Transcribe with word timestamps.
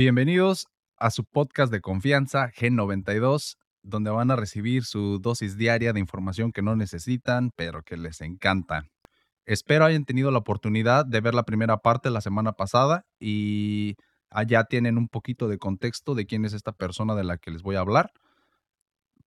Bienvenidos 0.00 0.66
a 0.96 1.10
su 1.10 1.26
podcast 1.26 1.70
de 1.70 1.82
confianza 1.82 2.50
G92, 2.52 3.58
donde 3.82 4.08
van 4.08 4.30
a 4.30 4.36
recibir 4.36 4.84
su 4.86 5.18
dosis 5.18 5.58
diaria 5.58 5.92
de 5.92 6.00
información 6.00 6.52
que 6.52 6.62
no 6.62 6.74
necesitan, 6.74 7.50
pero 7.54 7.82
que 7.82 7.98
les 7.98 8.22
encanta. 8.22 8.86
Espero 9.44 9.84
hayan 9.84 10.06
tenido 10.06 10.30
la 10.30 10.38
oportunidad 10.38 11.04
de 11.04 11.20
ver 11.20 11.34
la 11.34 11.42
primera 11.42 11.76
parte 11.76 12.08
la 12.08 12.22
semana 12.22 12.52
pasada 12.52 13.04
y 13.18 13.96
allá 14.30 14.64
tienen 14.64 14.96
un 14.96 15.08
poquito 15.08 15.48
de 15.48 15.58
contexto 15.58 16.14
de 16.14 16.24
quién 16.24 16.46
es 16.46 16.54
esta 16.54 16.72
persona 16.72 17.14
de 17.14 17.24
la 17.24 17.36
que 17.36 17.50
les 17.50 17.60
voy 17.60 17.76
a 17.76 17.80
hablar, 17.80 18.10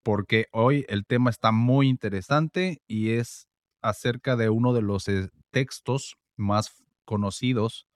porque 0.02 0.46
hoy 0.52 0.86
el 0.88 1.04
tema 1.04 1.28
está 1.28 1.52
muy 1.52 1.86
interesante 1.86 2.80
y 2.86 3.10
es 3.10 3.46
acerca 3.82 4.36
de 4.36 4.48
uno 4.48 4.72
de 4.72 4.80
los 4.80 5.06
eh, 5.08 5.28
textos 5.50 6.16
más 6.38 6.82
conocidos 7.04 7.86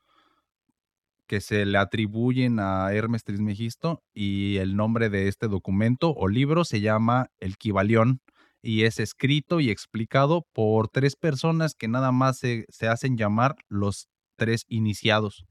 que 1.27 1.41
se 1.41 1.67
le 1.67 1.79
atribuyen 1.79 2.59
a 2.61 2.93
Hermes 2.93 3.25
Trismegisto 3.25 4.03
y 4.15 4.57
el 4.59 4.77
nombre 4.77 5.11
de 5.11 5.29
este 5.29 5.49
documento 5.49 6.15
o 6.17 6.29
libro 6.29 6.65
se 6.65 6.81
llama 6.81 7.29
El 7.39 7.57
Kibalión 7.57 8.21
y 8.63 8.83
es 8.83 8.99
escrito 8.99 9.61
y 9.61 9.71
explicado 9.71 10.47
por 10.53 10.89
tres 10.89 11.17
personas 11.17 11.75
que 11.75 11.89
nada 11.89 12.13
más 12.13 12.39
se, 12.39 12.65
se 12.69 12.89
hacen 12.89 13.17
llamar 13.17 13.57
los 13.69 14.09
tres 14.37 14.65
iniciados. 14.69 15.45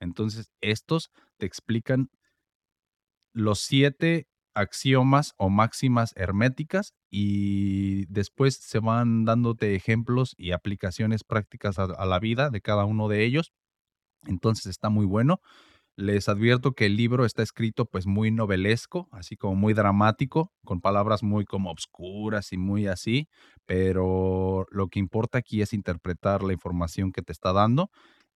Entonces, 0.00 0.50
estos 0.60 1.10
te 1.38 1.46
explican 1.46 2.08
los 3.32 3.60
siete 3.60 4.26
axiomas 4.54 5.32
o 5.36 5.48
máximas 5.48 6.12
herméticas 6.16 6.92
y 7.10 8.06
después 8.06 8.56
se 8.56 8.78
van 8.78 9.24
dándote 9.24 9.74
ejemplos 9.74 10.34
y 10.36 10.52
aplicaciones 10.52 11.24
prácticas 11.24 11.78
a, 11.78 11.84
a 11.84 12.06
la 12.06 12.18
vida 12.20 12.50
de 12.50 12.60
cada 12.60 12.84
uno 12.84 13.08
de 13.08 13.24
ellos 13.24 13.52
entonces 14.26 14.66
está 14.66 14.90
muy 14.90 15.06
bueno. 15.06 15.40
Les 15.96 16.28
advierto 16.28 16.72
que 16.72 16.86
el 16.86 16.96
libro 16.96 17.24
está 17.24 17.42
escrito 17.42 17.84
pues 17.86 18.06
muy 18.06 18.32
novelesco, 18.32 19.08
así 19.12 19.36
como 19.36 19.54
muy 19.54 19.74
dramático, 19.74 20.52
con 20.64 20.80
palabras 20.80 21.22
muy 21.22 21.44
como 21.44 21.70
obscuras 21.70 22.52
y 22.52 22.56
muy 22.58 22.88
así, 22.88 23.28
pero 23.64 24.66
lo 24.70 24.88
que 24.88 24.98
importa 24.98 25.38
aquí 25.38 25.62
es 25.62 25.72
interpretar 25.72 26.42
la 26.42 26.52
información 26.52 27.12
que 27.12 27.22
te 27.22 27.32
está 27.32 27.52
dando 27.52 27.90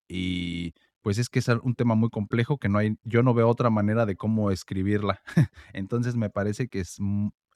y 0.08 0.74
pues 1.02 1.18
es 1.18 1.28
que 1.28 1.38
es 1.38 1.48
un 1.48 1.74
tema 1.74 1.94
muy 1.94 2.10
complejo 2.10 2.58
que 2.58 2.68
no 2.68 2.78
hay, 2.78 2.96
yo 3.04 3.22
no 3.22 3.34
veo 3.34 3.48
otra 3.48 3.70
manera 3.70 4.06
de 4.06 4.16
cómo 4.16 4.50
escribirla. 4.50 5.22
Entonces 5.72 6.16
me 6.16 6.30
parece 6.30 6.68
que 6.68 6.80
es, 6.80 6.98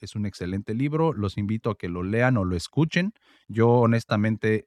es 0.00 0.17
un 0.17 0.27
excelente 0.27 0.74
libro, 0.74 1.12
los 1.12 1.39
invito 1.39 1.70
a 1.70 1.78
que 1.78 1.89
lo 1.89 2.02
lean 2.02 2.36
o 2.36 2.44
lo 2.44 2.56
escuchen. 2.56 3.12
Yo 3.48 3.69
honestamente 3.69 4.67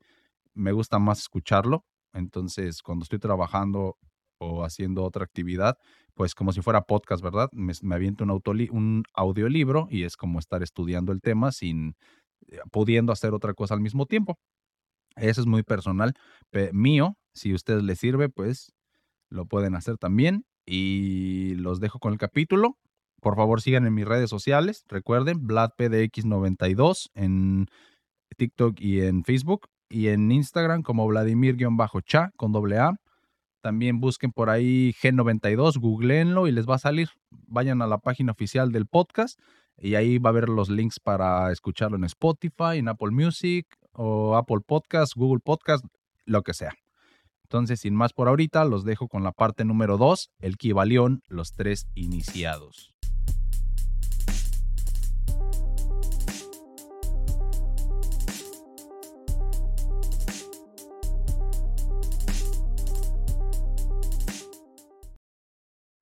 me 0.54 0.72
gusta 0.72 1.00
más 1.00 1.20
escucharlo, 1.20 1.86
entonces, 2.16 2.82
cuando 2.82 3.04
estoy 3.04 3.20
trabajando 3.20 3.98
o 4.40 4.64
haciendo 4.64 5.04
otra 5.04 5.24
actividad, 5.24 5.78
pues 6.14 6.34
como 6.34 6.54
si 6.54 6.62
fuera 6.62 6.82
podcast, 6.82 7.22
¿verdad? 7.22 7.50
Me, 7.52 7.74
aviento 7.94 8.24
un, 8.24 8.32
un 8.72 9.04
audiolibro 9.14 9.88
y 9.90 10.04
es 10.04 10.16
como 10.18 10.40
estar 10.40 10.64
estudiando 10.64 11.12
el 11.12 11.22
tema 11.22 11.52
sin 11.52 11.96
eh, 12.48 12.60
pudiendo 12.72 13.12
hacer 13.12 13.34
otra 13.34 13.54
cosa 13.54 13.74
al 13.74 13.82
mismo 13.82 14.06
tiempo. 14.06 14.40
Eso 15.18 15.42
es 15.42 15.48
muy 15.48 15.64
personal, 15.64 16.14
mío. 16.74 17.18
Si 17.34 17.52
a 17.52 17.56
ustedes 17.56 17.84
les 17.84 18.00
sirve, 18.00 18.30
pues 18.30 18.74
lo 19.30 19.46
pueden 19.46 19.76
hacer 19.76 19.98
también. 19.98 20.46
Y 20.66 21.56
los 21.56 21.80
dejo 21.80 22.00
con 22.00 22.14
el 22.14 22.20
capítulo. 22.20 22.78
Por 23.22 23.36
favor, 23.36 23.62
sigan 23.62 23.86
en 23.86 23.94
mis 23.94 24.06
redes 24.06 24.30
sociales. 24.30 24.84
Recuerden, 24.88 25.48
VladPDX92 25.48 27.10
en 27.14 27.68
TikTok 28.38 28.80
y 28.80 29.02
en 29.02 29.24
Facebook 29.24 29.68
y 29.96 30.10
en 30.10 30.30
Instagram 30.30 30.82
como 30.82 31.08
Vladimir-cha 31.08 32.32
con 32.36 32.52
doble 32.52 32.80
A. 32.80 33.00
También 33.62 34.02
busquen 34.02 34.34
por 34.34 34.50
ahí 34.50 34.94
G92, 35.02 35.80
googleenlo 35.80 36.48
y 36.48 36.52
les 36.52 36.68
va 36.68 36.76
a 36.76 36.80
salir. 36.80 37.08
Vayan 37.48 37.82
a 37.82 37.88
la 37.88 38.00
página 38.00 38.34
oficial 38.34 38.74
del 38.74 38.88
podcast 38.88 39.40
y 39.78 39.96
ahí 39.96 40.18
va 40.18 40.30
a 40.30 40.32
haber 40.32 40.50
los 40.50 40.70
links 40.70 41.00
para 41.00 41.50
escucharlo 41.50 41.96
en 41.96 42.04
Spotify, 42.04 42.78
en 42.78 42.90
Apple 42.90 43.12
Music 43.12 43.68
o 43.94 44.36
Apple 44.36 44.60
Podcast, 44.68 45.16
Google 45.16 45.40
Podcast, 45.40 45.86
lo 46.26 46.44
que 46.44 46.54
sea. 46.54 46.74
Entonces, 47.44 47.80
sin 47.80 47.96
más 47.96 48.12
por 48.12 48.28
ahorita, 48.28 48.66
los 48.66 48.84
dejo 48.84 49.08
con 49.08 49.24
la 49.24 49.32
parte 49.32 49.64
número 49.64 49.98
2, 49.98 50.30
el 50.40 50.58
Kibalión, 50.58 51.22
los 51.30 51.54
tres 51.54 51.88
iniciados. 51.96 52.95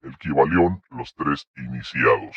Equivalión 0.04 0.82
los 0.92 1.14
tres 1.16 1.48
iniciados. 1.58 2.36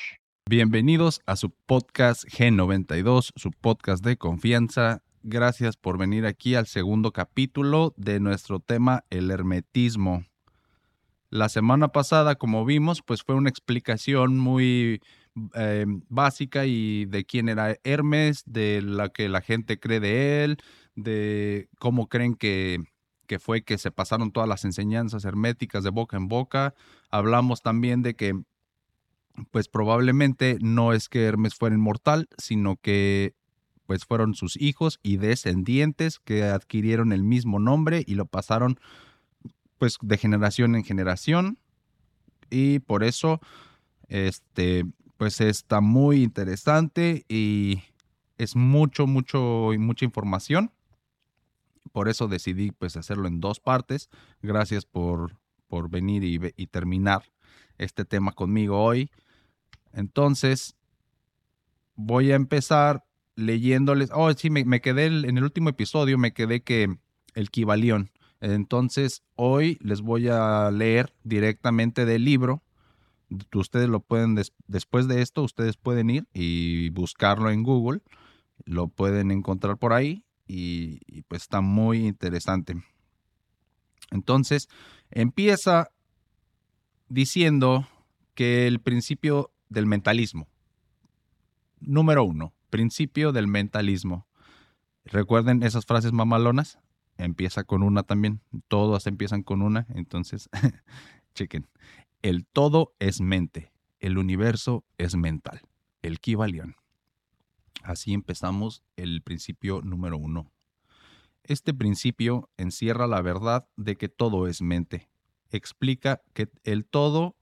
Bienvenidos 0.48 1.20
a 1.26 1.36
su 1.36 1.50
podcast 1.50 2.24
G92, 2.24 3.32
su 3.34 3.50
podcast 3.50 4.04
de 4.04 4.16
confianza. 4.16 5.02
Gracias 5.22 5.76
por 5.76 5.98
venir 5.98 6.24
aquí 6.24 6.54
al 6.54 6.66
segundo 6.66 7.12
capítulo 7.12 7.94
de 7.96 8.20
nuestro 8.20 8.60
tema, 8.60 9.04
el 9.10 9.30
hermetismo. 9.30 10.24
La 11.30 11.48
semana 11.48 11.88
pasada, 11.88 12.36
como 12.36 12.64
vimos, 12.64 13.02
pues 13.02 13.24
fue 13.24 13.34
una 13.34 13.50
explicación 13.50 14.38
muy 14.38 15.02
eh, 15.54 15.84
básica 16.08 16.66
y 16.66 17.06
de 17.06 17.24
quién 17.24 17.48
era 17.48 17.76
Hermes, 17.82 18.44
de 18.46 18.80
la 18.82 19.08
que 19.08 19.28
la 19.28 19.40
gente 19.40 19.80
cree 19.80 19.98
de 19.98 20.44
él, 20.44 20.58
de 20.94 21.68
cómo 21.80 22.06
creen 22.08 22.36
que 22.36 22.78
que 23.26 23.38
fue 23.38 23.62
que 23.62 23.78
se 23.78 23.90
pasaron 23.90 24.32
todas 24.32 24.48
las 24.48 24.64
enseñanzas 24.64 25.24
herméticas 25.24 25.84
de 25.84 25.90
boca 25.90 26.16
en 26.16 26.28
boca. 26.28 26.74
Hablamos 27.10 27.62
también 27.62 28.02
de 28.02 28.14
que, 28.14 28.40
pues 29.50 29.68
probablemente 29.68 30.58
no 30.60 30.92
es 30.92 31.08
que 31.08 31.24
Hermes 31.24 31.54
fuera 31.54 31.76
inmortal, 31.76 32.28
sino 32.38 32.76
que 32.76 33.34
pues 33.86 34.04
fueron 34.04 34.34
sus 34.34 34.60
hijos 34.60 34.98
y 35.02 35.16
descendientes 35.16 36.18
que 36.18 36.44
adquirieron 36.44 37.12
el 37.12 37.22
mismo 37.22 37.58
nombre 37.58 38.02
y 38.06 38.14
lo 38.14 38.26
pasaron 38.26 38.78
pues 39.78 39.98
de 40.02 40.18
generación 40.18 40.74
en 40.74 40.84
generación 40.84 41.58
y 42.50 42.80
por 42.80 43.04
eso 43.04 43.40
este 44.08 44.84
pues 45.16 45.40
está 45.40 45.80
muy 45.80 46.22
interesante 46.22 47.24
y 47.28 47.82
es 48.38 48.56
mucho 48.56 49.06
mucho 49.06 49.72
y 49.72 49.78
mucha 49.78 50.04
información 50.04 50.72
por 51.96 52.10
eso 52.10 52.28
decidí 52.28 52.72
pues 52.72 52.94
hacerlo 52.98 53.26
en 53.26 53.40
dos 53.40 53.58
partes. 53.58 54.10
Gracias 54.42 54.84
por, 54.84 55.38
por 55.66 55.88
venir 55.88 56.52
y, 56.54 56.66
terminar 56.66 57.22
este 57.78 58.04
tema 58.04 58.32
conmigo 58.32 58.84
hoy. 58.84 59.10
Entonces, 59.94 60.76
voy 61.94 62.32
a 62.32 62.34
empezar 62.34 63.06
leyéndoles. 63.34 64.10
Oh, 64.12 64.30
sí, 64.34 64.50
me, 64.50 64.82
quedé 64.82 65.06
en 65.06 65.38
el 65.38 65.42
último 65.42 65.70
episodio, 65.70 66.18
me 66.18 66.34
quedé 66.34 66.60
que 66.62 66.98
el 67.32 67.50
Kibalión. 67.50 68.10
Entonces, 68.42 69.22
hoy 69.34 69.78
les 69.80 70.02
voy 70.02 70.28
a 70.28 70.70
leer 70.70 71.14
directamente 71.24 72.04
del 72.04 72.26
libro. 72.26 72.62
Ustedes 73.54 73.88
lo 73.88 74.00
pueden, 74.00 74.38
después 74.66 75.08
de 75.08 75.22
esto, 75.22 75.42
ustedes 75.42 75.78
pueden 75.78 76.10
ir 76.10 76.28
y 76.34 76.90
buscarlo 76.90 77.48
en 77.50 77.62
Google. 77.62 78.02
Lo 78.66 78.88
pueden 78.88 79.30
encontrar 79.30 79.78
por 79.78 79.94
ahí 79.94 80.25
y, 80.46 81.22
pues 81.22 81.42
está 81.42 81.60
muy 81.60 82.06
interesante. 82.06 82.76
Entonces, 84.10 84.68
empieza 85.10 85.90
diciendo 87.08 87.86
que 88.34 88.66
el 88.66 88.80
principio 88.80 89.52
del 89.68 89.86
mentalismo. 89.86 90.48
Número 91.80 92.24
uno, 92.24 92.54
principio 92.70 93.32
del 93.32 93.48
mentalismo. 93.48 94.26
Recuerden 95.04 95.62
esas 95.62 95.84
frases 95.86 96.12
mamalonas. 96.12 96.78
Empieza 97.18 97.64
con 97.64 97.82
una 97.82 98.02
también. 98.02 98.40
Todas 98.68 99.06
empiezan 99.06 99.42
con 99.42 99.62
una. 99.62 99.86
Entonces, 99.94 100.48
chequen. 101.34 101.68
El 102.22 102.46
todo 102.46 102.94
es 102.98 103.20
mente. 103.20 103.72
El 104.00 104.18
universo 104.18 104.84
es 104.98 105.16
mental. 105.16 105.60
El 106.02 106.20
Kibalión. 106.20 106.76
Así 107.86 108.14
empezamos 108.14 108.82
el 108.96 109.22
principio 109.22 109.80
número 109.80 110.18
uno. 110.18 110.50
Este 111.44 111.72
principio 111.72 112.50
encierra 112.56 113.06
la 113.06 113.22
verdad 113.22 113.68
de 113.76 113.94
que 113.94 114.08
todo 114.08 114.48
es 114.48 114.60
mente. 114.60 115.08
Explica 115.50 116.20
que 116.32 116.50
el 116.64 116.84
todo, 116.84 117.36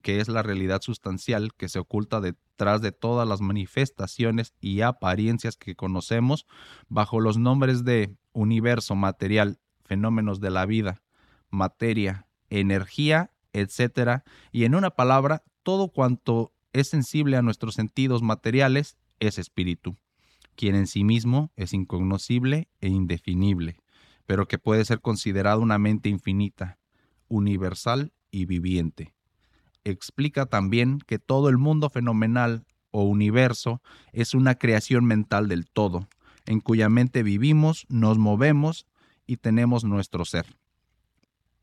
que 0.00 0.20
es 0.20 0.28
la 0.28 0.42
realidad 0.42 0.80
sustancial 0.80 1.52
que 1.54 1.68
se 1.68 1.78
oculta 1.78 2.22
detrás 2.22 2.80
de 2.80 2.92
todas 2.92 3.28
las 3.28 3.42
manifestaciones 3.42 4.54
y 4.62 4.80
apariencias 4.80 5.58
que 5.58 5.76
conocemos 5.76 6.46
bajo 6.88 7.20
los 7.20 7.36
nombres 7.36 7.84
de 7.84 8.16
universo 8.32 8.94
material, 8.94 9.58
fenómenos 9.84 10.40
de 10.40 10.52
la 10.52 10.64
vida, 10.64 11.02
materia, 11.50 12.26
energía, 12.48 13.30
etc. 13.52 14.22
Y 14.52 14.64
en 14.64 14.74
una 14.74 14.92
palabra, 14.92 15.42
todo 15.62 15.88
cuanto 15.88 16.54
es 16.72 16.88
sensible 16.88 17.36
a 17.36 17.42
nuestros 17.42 17.74
sentidos 17.74 18.22
materiales 18.22 18.96
es 19.22 19.38
espíritu, 19.38 19.96
quien 20.56 20.74
en 20.74 20.86
sí 20.86 21.04
mismo 21.04 21.52
es 21.56 21.72
incognoscible 21.72 22.68
e 22.80 22.88
indefinible, 22.88 23.76
pero 24.26 24.46
que 24.48 24.58
puede 24.58 24.84
ser 24.84 25.00
considerado 25.00 25.60
una 25.60 25.78
mente 25.78 26.08
infinita, 26.08 26.78
universal 27.28 28.12
y 28.30 28.46
viviente. 28.46 29.14
explica 29.84 30.46
también 30.46 31.00
que 31.06 31.18
todo 31.18 31.48
el 31.48 31.58
mundo 31.58 31.90
fenomenal 31.90 32.64
o 32.92 33.02
universo 33.02 33.82
es 34.12 34.32
una 34.32 34.54
creación 34.54 35.04
mental 35.04 35.48
del 35.48 35.66
todo, 35.66 36.08
en 36.46 36.60
cuya 36.60 36.88
mente 36.88 37.24
vivimos, 37.24 37.86
nos 37.88 38.16
movemos 38.18 38.86
y 39.26 39.38
tenemos 39.38 39.82
nuestro 39.82 40.24
ser. 40.24 40.46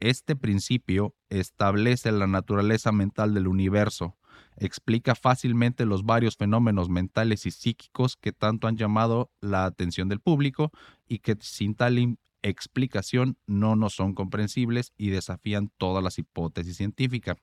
Este 0.02 0.36
principio 0.36 1.16
establece 1.30 2.12
la 2.12 2.28
naturaleza 2.28 2.92
mental 2.92 3.34
del 3.34 3.48
universo, 3.48 4.18
explica 4.58 5.16
fácilmente 5.16 5.86
los 5.86 6.04
varios 6.04 6.38
fenómenos 6.38 6.90
mentales 6.90 7.46
y 7.46 7.52
psíquicos 7.52 8.18
que 8.18 8.32
tanto 8.32 8.68
han 8.68 8.78
llamado 8.78 9.32
la 9.42 9.66
atención 9.66 10.10
del 10.10 10.20
público 10.20 10.72
y 11.08 11.20
que 11.20 11.38
sin 11.40 11.76
tal 11.76 12.18
explicación 12.42 13.38
no 13.48 13.76
nos 13.76 13.94
son 13.94 14.14
comprensibles 14.14 14.94
y 14.98 15.10
desafían 15.10 15.72
todas 15.78 16.04
las 16.04 16.18
hipótesis 16.20 16.78
científicas. 16.78 17.38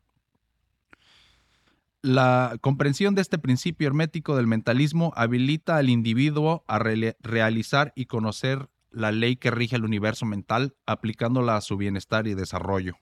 La 2.03 2.57
comprensión 2.61 3.15
de 3.15 3.23
este 3.23 3.39
principio 3.39 3.89
hermético 3.89 4.37
del 4.37 4.47
mentalismo 4.47 5.13
habilita 5.17 5.77
al 5.77 5.89
individuo 5.89 6.65
a 6.69 6.79
realizar 6.79 7.93
y 7.97 8.07
conocer 8.07 8.69
la 8.91 9.13
ley 9.13 9.37
que 9.37 9.51
rige 9.51 9.77
el 9.77 9.85
universo 9.85 10.25
mental, 10.25 10.77
aplicándola 10.87 11.57
a 11.57 11.61
su 11.61 11.77
bienestar 11.77 12.27
y 12.27 12.35
desarrollo. 12.35 12.95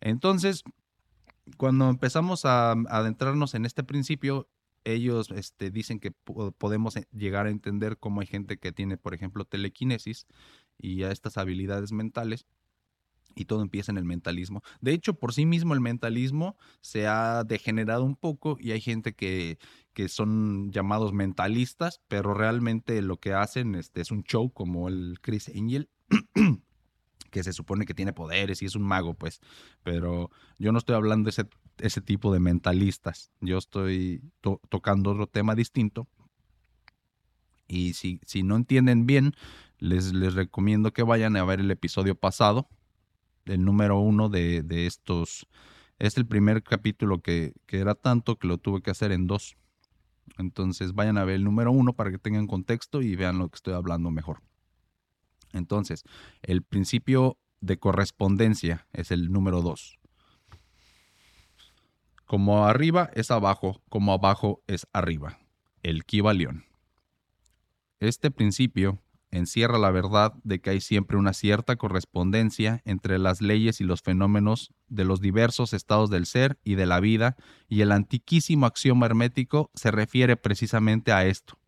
Entonces, 0.00 0.64
cuando 1.56 1.88
empezamos 1.88 2.44
a, 2.44 2.72
adentrarnos 2.72 3.54
en 3.54 3.64
este 3.64 3.82
principio, 3.84 4.48
ellos 4.84 5.30
este, 5.30 5.70
dicen 5.70 6.00
que 6.00 6.10
podemos 6.10 6.96
eh, 6.96 7.06
llegar 7.12 7.46
a 7.46 7.50
entender 7.50 7.98
cómo 7.98 8.20
hay 8.20 8.26
gente 8.26 8.58
que 8.58 8.72
tiene, 8.72 8.96
por 8.96 9.14
ejemplo, 9.14 9.44
telequinesis 9.44 10.26
y 10.78 11.02
estas 11.02 11.38
habilidades 11.38 11.92
mentales. 11.92 12.46
Y 13.34 13.46
todo 13.46 13.62
empieza 13.62 13.90
en 13.90 13.96
el 13.96 14.04
mentalismo. 14.04 14.62
De 14.82 14.92
hecho, 14.92 15.14
por 15.14 15.32
sí 15.32 15.46
mismo 15.46 15.72
el 15.72 15.80
mentalismo 15.80 16.58
se 16.82 17.06
ha 17.06 17.44
degenerado 17.44 18.04
un 18.04 18.14
poco 18.14 18.58
y 18.60 18.72
hay 18.72 18.80
gente 18.82 19.14
que, 19.14 19.58
que 19.94 20.10
son 20.10 20.70
llamados 20.70 21.14
mentalistas, 21.14 22.02
pero 22.08 22.34
realmente 22.34 23.00
lo 23.00 23.16
que 23.16 23.32
hacen 23.32 23.74
este, 23.74 24.02
es 24.02 24.10
un 24.10 24.22
show 24.24 24.52
como 24.52 24.88
el 24.88 25.18
Chris 25.22 25.48
Angel. 25.48 25.88
Que 27.32 27.42
se 27.42 27.54
supone 27.54 27.86
que 27.86 27.94
tiene 27.94 28.12
poderes 28.12 28.62
y 28.62 28.66
es 28.66 28.76
un 28.76 28.82
mago, 28.82 29.14
pues. 29.14 29.40
Pero 29.82 30.30
yo 30.58 30.70
no 30.70 30.78
estoy 30.78 30.94
hablando 30.94 31.24
de 31.26 31.30
ese, 31.30 31.48
ese 31.78 32.02
tipo 32.02 32.32
de 32.32 32.38
mentalistas. 32.38 33.32
Yo 33.40 33.58
estoy 33.58 34.22
tocando 34.68 35.12
otro 35.12 35.26
tema 35.26 35.54
distinto. 35.54 36.06
Y 37.66 37.94
si, 37.94 38.20
si 38.26 38.42
no 38.42 38.54
entienden 38.54 39.06
bien, 39.06 39.32
les, 39.78 40.12
les, 40.12 40.34
recomiendo 40.34 40.92
que 40.92 41.02
vayan 41.02 41.36
a 41.36 41.44
ver 41.44 41.60
el 41.60 41.70
episodio 41.70 42.14
pasado, 42.14 42.68
el 43.46 43.64
número 43.64 43.98
uno 43.98 44.28
de, 44.28 44.62
de 44.62 44.86
estos. 44.86 45.48
Es 45.98 46.18
el 46.18 46.26
primer 46.26 46.62
capítulo 46.62 47.22
que, 47.22 47.54
que 47.64 47.78
era 47.78 47.94
tanto 47.94 48.36
que 48.36 48.46
lo 48.46 48.58
tuve 48.58 48.82
que 48.82 48.90
hacer 48.90 49.10
en 49.10 49.26
dos. 49.26 49.56
Entonces 50.36 50.92
vayan 50.92 51.16
a 51.16 51.24
ver 51.24 51.36
el 51.36 51.44
número 51.44 51.72
uno 51.72 51.94
para 51.94 52.10
que 52.10 52.18
tengan 52.18 52.46
contexto 52.46 53.00
y 53.00 53.16
vean 53.16 53.38
lo 53.38 53.48
que 53.48 53.56
estoy 53.56 53.72
hablando 53.72 54.10
mejor. 54.10 54.42
Entonces, 55.52 56.04
el 56.42 56.62
principio 56.62 57.38
de 57.60 57.78
correspondencia 57.78 58.86
es 58.92 59.10
el 59.10 59.30
número 59.30 59.62
dos. 59.62 59.98
Como 62.26 62.66
arriba 62.66 63.10
es 63.14 63.30
abajo, 63.30 63.82
como 63.88 64.12
abajo 64.12 64.62
es 64.66 64.86
arriba. 64.92 65.38
El 65.82 66.04
Kibalión. 66.04 66.64
Este 68.00 68.30
principio 68.30 69.02
encierra 69.30 69.78
la 69.78 69.90
verdad 69.90 70.34
de 70.44 70.60
que 70.60 70.70
hay 70.70 70.80
siempre 70.80 71.16
una 71.16 71.32
cierta 71.32 71.76
correspondencia 71.76 72.82
entre 72.84 73.18
las 73.18 73.40
leyes 73.40 73.80
y 73.80 73.84
los 73.84 74.02
fenómenos 74.02 74.72
de 74.88 75.04
los 75.04 75.20
diversos 75.20 75.72
estados 75.72 76.10
del 76.10 76.26
ser 76.26 76.58
y 76.64 76.74
de 76.74 76.86
la 76.86 77.00
vida, 77.00 77.36
y 77.68 77.80
el 77.80 77.92
antiquísimo 77.92 78.66
axioma 78.66 79.06
hermético 79.06 79.70
se 79.74 79.90
refiere 79.90 80.36
precisamente 80.36 81.12
a 81.12 81.26
esto. 81.26 81.58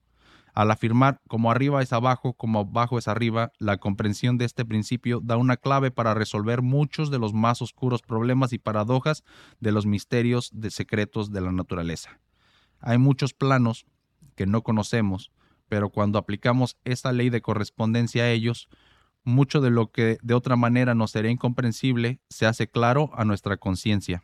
Al 0.55 0.71
afirmar 0.71 1.21
como 1.27 1.51
arriba 1.51 1.83
es 1.83 1.93
abajo, 1.93 2.35
como 2.35 2.61
abajo 2.61 2.97
es 2.97 3.09
arriba, 3.09 3.53
la 3.59 3.79
comprensión 3.79 4.39
de 4.39 4.45
este 4.45 4.65
principio 4.65 5.21
da 5.21 5.37
una 5.37 5.57
clave 5.57 5.91
para 5.91 6.15
resolver 6.15 6.63
muchos 6.63 7.11
de 7.11 7.19
los 7.19 7.35
más 7.35 7.61
oscuros 7.61 8.03
problemas 8.03 8.53
y 8.53 8.59
paradojas 8.59 9.25
de 9.59 9.73
los 9.73 9.85
misterios 9.85 10.51
de 10.55 10.71
secretos 10.71 11.33
de 11.33 11.41
la 11.41 11.51
naturaleza. 11.51 12.21
Hay 12.79 12.99
muchos 12.99 13.35
planos 13.35 13.85
que 14.37 14.47
no 14.47 14.63
conocemos, 14.63 15.33
pero 15.69 15.91
cuando 15.91 16.21
aplicamos 16.21 16.77
esta 16.85 17.13
ley 17.13 17.31
de 17.31 17.43
correspondencia 17.43 18.23
a 18.23 18.31
ellos, 18.31 18.69
mucho 19.25 19.61
de 19.61 19.71
lo 19.71 19.91
que 19.91 20.19
de 20.23 20.35
otra 20.35 20.55
manera 20.55 20.95
nos 20.95 21.11
sería 21.11 21.33
incomprensible 21.33 22.21
se 22.29 22.47
hace 22.47 22.69
claro 22.69 23.11
a 23.15 23.25
nuestra 23.25 23.57
conciencia. 23.57 24.23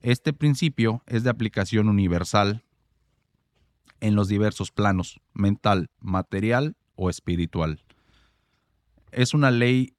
Este 0.00 0.32
principio 0.32 1.04
es 1.06 1.22
de 1.22 1.30
aplicación 1.30 1.88
universal 1.88 2.63
en 4.04 4.16
los 4.16 4.28
diversos 4.28 4.70
planos, 4.70 5.18
mental, 5.32 5.88
material 5.98 6.76
o 6.94 7.08
espiritual. 7.08 7.82
Es 9.12 9.32
una 9.32 9.50
ley 9.50 9.96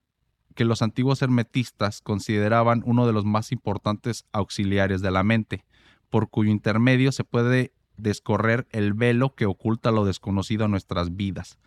que 0.53 0.63
los 0.63 0.83
antiguos 0.83 1.23
hermetistas 1.23 2.01
consideraban 2.01 2.83
uno 2.85 3.07
de 3.07 3.13
los 3.13 3.25
más 3.25 3.51
importantes 3.51 4.25
auxiliares 4.31 5.01
de 5.01 5.09
la 5.09 5.23
mente, 5.23 5.65
por 6.11 6.29
cuyo 6.29 6.51
intermedio 6.51 7.11
se 7.11 7.23
puede 7.23 7.73
descorrer 7.97 8.67
el 8.69 8.93
velo 8.93 9.33
que 9.33 9.47
oculta 9.47 9.89
lo 9.89 10.05
desconocido 10.05 10.65
a 10.65 10.67
nuestras 10.67 11.15
vidas. 11.15 11.57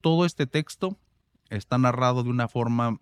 Todo 0.00 0.24
este 0.24 0.46
texto 0.46 0.96
está 1.50 1.76
narrado 1.76 2.22
de 2.22 2.30
una 2.30 2.48
forma 2.48 2.98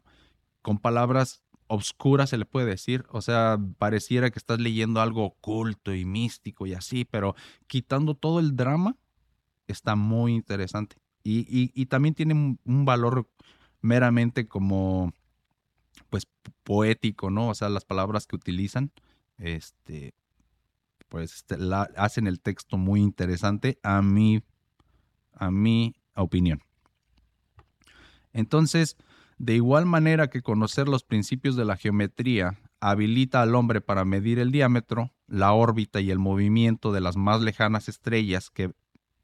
con 0.61 0.79
palabras 0.81 1.42
obscura, 1.73 2.27
se 2.27 2.37
le 2.37 2.45
puede 2.45 2.67
decir. 2.67 3.07
O 3.09 3.23
sea, 3.23 3.59
pareciera 3.79 4.31
que 4.31 4.39
estás 4.39 4.61
leyendo 4.61 5.01
algo 5.01 5.25
oculto 5.25 5.95
y 5.95 6.05
místico 6.05 6.67
y 6.67 6.75
así, 6.75 7.07
pero 7.07 7.35
quitando 7.67 8.15
todo 8.15 8.41
el 8.41 8.57
drama, 8.57 8.97
está 9.67 9.97
muy 9.97 10.35
interesante. 10.35 10.97
Y, 11.25 11.87
también 11.87 12.15
tiene 12.15 12.35
un, 12.35 12.85
valor 12.85 13.27
meramente 13.81 14.49
como, 14.49 15.15
pues, 16.11 16.27
poético, 16.63 17.31
¿no? 17.31 17.49
O 17.49 17.55
sea, 17.55 17.71
las 17.71 17.87
palabras 17.87 18.27
que 18.27 18.37
utilizan, 18.37 18.91
este, 19.39 20.15
pues, 21.09 21.37
este, 21.37 21.57
hacen 21.97 22.27
el 22.27 22.41
texto 22.41 22.77
muy 22.77 23.01
interesante 23.01 23.79
a 23.83 24.03
mi, 24.03 24.43
a 25.33 25.51
mi 25.51 25.95
opinión. 26.17 26.61
Entonces, 28.35 28.99
de 29.38 29.55
igual 29.55 29.87
manera 29.87 30.29
que 30.29 30.43
conocer 30.43 30.88
los 30.88 31.05
principios 31.05 31.56
de 31.56 31.64
la 31.64 31.76
geometría 31.76 32.58
habilita 32.81 33.43
al 33.43 33.55
hombre 33.55 33.81
para 33.81 34.05
medir 34.05 34.38
el 34.38 34.50
diámetro, 34.50 35.12
la 35.26 35.52
órbita 35.52 36.00
y 36.00 36.11
el 36.11 36.19
movimiento 36.19 36.93
de 36.93 37.01
las 37.01 37.17
más 37.17 37.41
lejanas 37.41 37.89
estrellas 37.89 38.51
que 38.51 38.72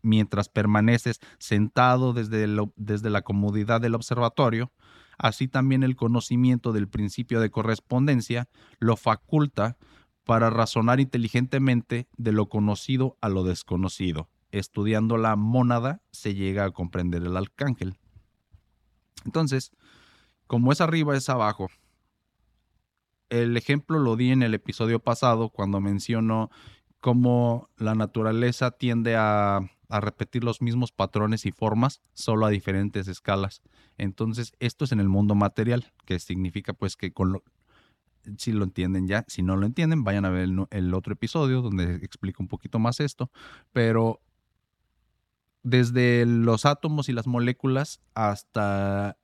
mientras 0.02 0.48
permaneces 0.48 1.20
sentado 1.38 2.12
desde, 2.12 2.46
desde 2.76 3.10
la 3.10 3.22
comodidad 3.22 3.80
del 3.80 3.94
observatorio, 3.94 4.70
así 5.18 5.48
también 5.48 5.82
el 5.82 5.96
conocimiento 5.96 6.72
del 6.72 6.88
principio 6.88 7.40
de 7.40 7.50
correspondencia 7.50 8.48
lo 8.78 8.96
faculta 8.96 9.76
para 10.24 10.50
razonar 10.50 11.00
inteligentemente 11.00 12.06
de 12.16 12.32
lo 12.32 12.48
conocido 12.48 13.16
a 13.20 13.28
lo 13.28 13.44
desconocido. 13.44 14.28
Estudiando 14.50 15.16
la 15.16 15.36
mónada 15.36 16.00
se 16.12 16.34
llega 16.34 16.64
a 16.64 16.70
comprender 16.70 17.22
el 17.22 17.36
arcángel. 17.36 17.98
Entonces, 19.24 19.72
como 20.48 20.72
es 20.72 20.80
arriba, 20.80 21.16
es 21.16 21.28
abajo. 21.28 21.68
El 23.28 23.56
ejemplo 23.56 24.00
lo 24.00 24.16
di 24.16 24.32
en 24.32 24.42
el 24.42 24.54
episodio 24.54 24.98
pasado 24.98 25.50
cuando 25.50 25.80
menciono 25.80 26.50
cómo 27.00 27.68
la 27.76 27.94
naturaleza 27.94 28.72
tiende 28.72 29.14
a, 29.16 29.60
repetir 29.90 30.44
los 30.44 30.60
mismos 30.60 30.92
patrones 30.92 31.46
y 31.46 31.52
formas, 31.52 32.02
solo 32.12 32.44
a 32.44 32.50
diferentes 32.50 33.08
escalas. 33.08 33.62
Entonces, 33.96 34.52
esto 34.58 34.84
es 34.84 34.92
en 34.92 35.00
el 35.00 35.08
mundo 35.08 35.34
material, 35.34 35.92
que 36.04 36.18
significa 36.18 36.74
pues 36.74 36.96
que 36.96 37.12
con 37.12 37.32
lo, 37.32 37.42
si 38.36 38.52
lo 38.52 38.64
entienden 38.64 39.06
ya, 39.06 39.24
si 39.28 39.42
no 39.42 39.56
lo 39.56 39.64
entienden, 39.64 40.04
vayan 40.04 40.26
a 40.26 40.30
ver 40.30 40.42
el, 40.42 40.66
el 40.70 40.92
otro 40.92 41.14
episodio 41.14 41.62
donde 41.62 41.94
explico 41.96 42.42
un 42.42 42.48
poquito 42.48 42.78
más 42.78 43.00
esto, 43.00 43.30
pero 43.72 44.20
desde 45.62 46.26
los 46.26 46.66
átomos 46.66 47.08
y 47.08 47.12
las 47.12 47.26
moléculas 47.26 48.00
hasta 48.14 49.16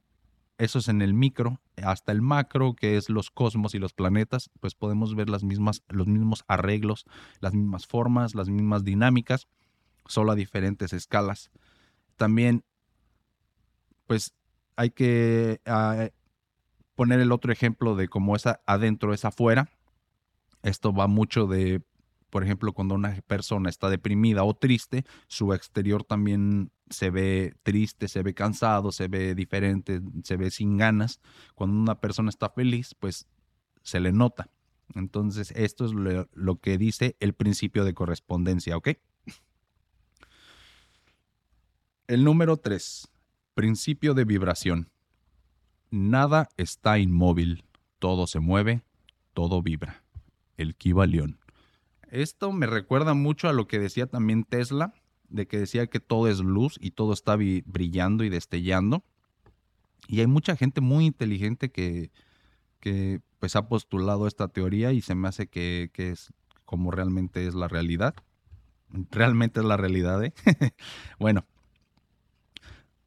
eso 0.58 0.78
es 0.78 0.88
en 0.88 1.02
el 1.02 1.14
micro, 1.14 1.60
hasta 1.82 2.12
el 2.12 2.22
macro, 2.22 2.74
que 2.74 2.96
es 2.96 3.10
los 3.10 3.30
cosmos 3.30 3.74
y 3.74 3.78
los 3.78 3.92
planetas, 3.92 4.50
pues 4.60 4.74
podemos 4.74 5.14
ver 5.14 5.28
las 5.28 5.42
mismas, 5.42 5.82
los 5.88 6.06
mismos 6.06 6.44
arreglos, 6.46 7.04
las 7.40 7.54
mismas 7.54 7.86
formas, 7.86 8.34
las 8.34 8.48
mismas 8.48 8.84
dinámicas, 8.84 9.48
solo 10.06 10.32
a 10.32 10.36
diferentes 10.36 10.92
escalas. 10.92 11.50
También, 12.16 12.64
pues 14.06 14.34
hay 14.76 14.90
que 14.90 15.60
ah, 15.66 16.08
poner 16.94 17.20
el 17.20 17.32
otro 17.32 17.52
ejemplo 17.52 17.96
de 17.96 18.08
cómo 18.08 18.36
es 18.36 18.44
adentro 18.66 19.12
es 19.12 19.24
afuera. 19.24 19.68
Esto 20.62 20.92
va 20.92 21.08
mucho 21.08 21.46
de 21.46 21.82
por 22.34 22.42
ejemplo, 22.42 22.72
cuando 22.72 22.96
una 22.96 23.14
persona 23.28 23.70
está 23.70 23.88
deprimida 23.88 24.42
o 24.42 24.54
triste, 24.54 25.04
su 25.28 25.54
exterior 25.54 26.02
también 26.02 26.72
se 26.90 27.10
ve 27.10 27.54
triste, 27.62 28.08
se 28.08 28.22
ve 28.22 28.34
cansado, 28.34 28.92
se 28.92 29.08
ve 29.08 29.34
diferente, 29.34 30.00
se 30.22 30.36
ve 30.36 30.50
sin 30.50 30.76
ganas. 30.76 31.20
Cuando 31.54 31.76
una 31.76 32.00
persona 32.00 32.28
está 32.28 32.50
feliz, 32.50 32.94
pues 32.94 33.26
se 33.82 34.00
le 34.00 34.12
nota. 34.12 34.50
Entonces, 34.94 35.52
esto 35.56 35.86
es 35.86 35.92
lo, 35.92 36.60
que 36.60 36.78
dice 36.78 37.16
el 37.20 37.34
principio 37.34 37.84
de 37.84 37.94
correspondencia, 37.94 38.76
¿ok? 38.76 38.90
El 42.06 42.24
número 42.24 42.58
3. 42.58 43.08
Principio 43.54 44.14
de 44.14 44.24
vibración. 44.24 44.90
Nada 45.90 46.48
está 46.56 46.98
inmóvil, 46.98 47.64
todo 47.98 48.26
se 48.26 48.40
mueve, 48.40 48.82
todo 49.32 49.62
vibra. 49.62 50.02
El 50.56 50.76
Kibalión. 50.76 51.38
Esto 52.10 52.52
me 52.52 52.66
recuerda 52.66 53.14
mucho 53.14 53.48
a 53.48 53.52
lo 53.52 53.66
que 53.66 53.78
decía 53.78 54.06
también 54.06 54.44
Tesla, 54.44 54.92
de 55.34 55.46
que 55.46 55.58
decía 55.58 55.88
que 55.88 55.98
todo 55.98 56.28
es 56.28 56.38
luz 56.38 56.78
y 56.80 56.92
todo 56.92 57.12
está 57.12 57.36
brillando 57.36 58.22
y 58.22 58.28
destellando. 58.28 59.02
Y 60.06 60.20
hay 60.20 60.28
mucha 60.28 60.54
gente 60.54 60.80
muy 60.80 61.06
inteligente 61.06 61.70
que, 61.70 62.12
que 62.78 63.20
pues 63.40 63.56
ha 63.56 63.68
postulado 63.68 64.28
esta 64.28 64.48
teoría 64.48 64.92
y 64.92 65.00
se 65.00 65.14
me 65.14 65.26
hace 65.26 65.48
que, 65.48 65.90
que 65.92 66.10
es 66.10 66.32
como 66.64 66.92
realmente 66.92 67.46
es 67.46 67.54
la 67.54 67.66
realidad. 67.66 68.14
Realmente 69.10 69.58
es 69.58 69.66
la 69.66 69.76
realidad, 69.76 70.22
¿eh? 70.22 70.32
bueno, 71.18 71.44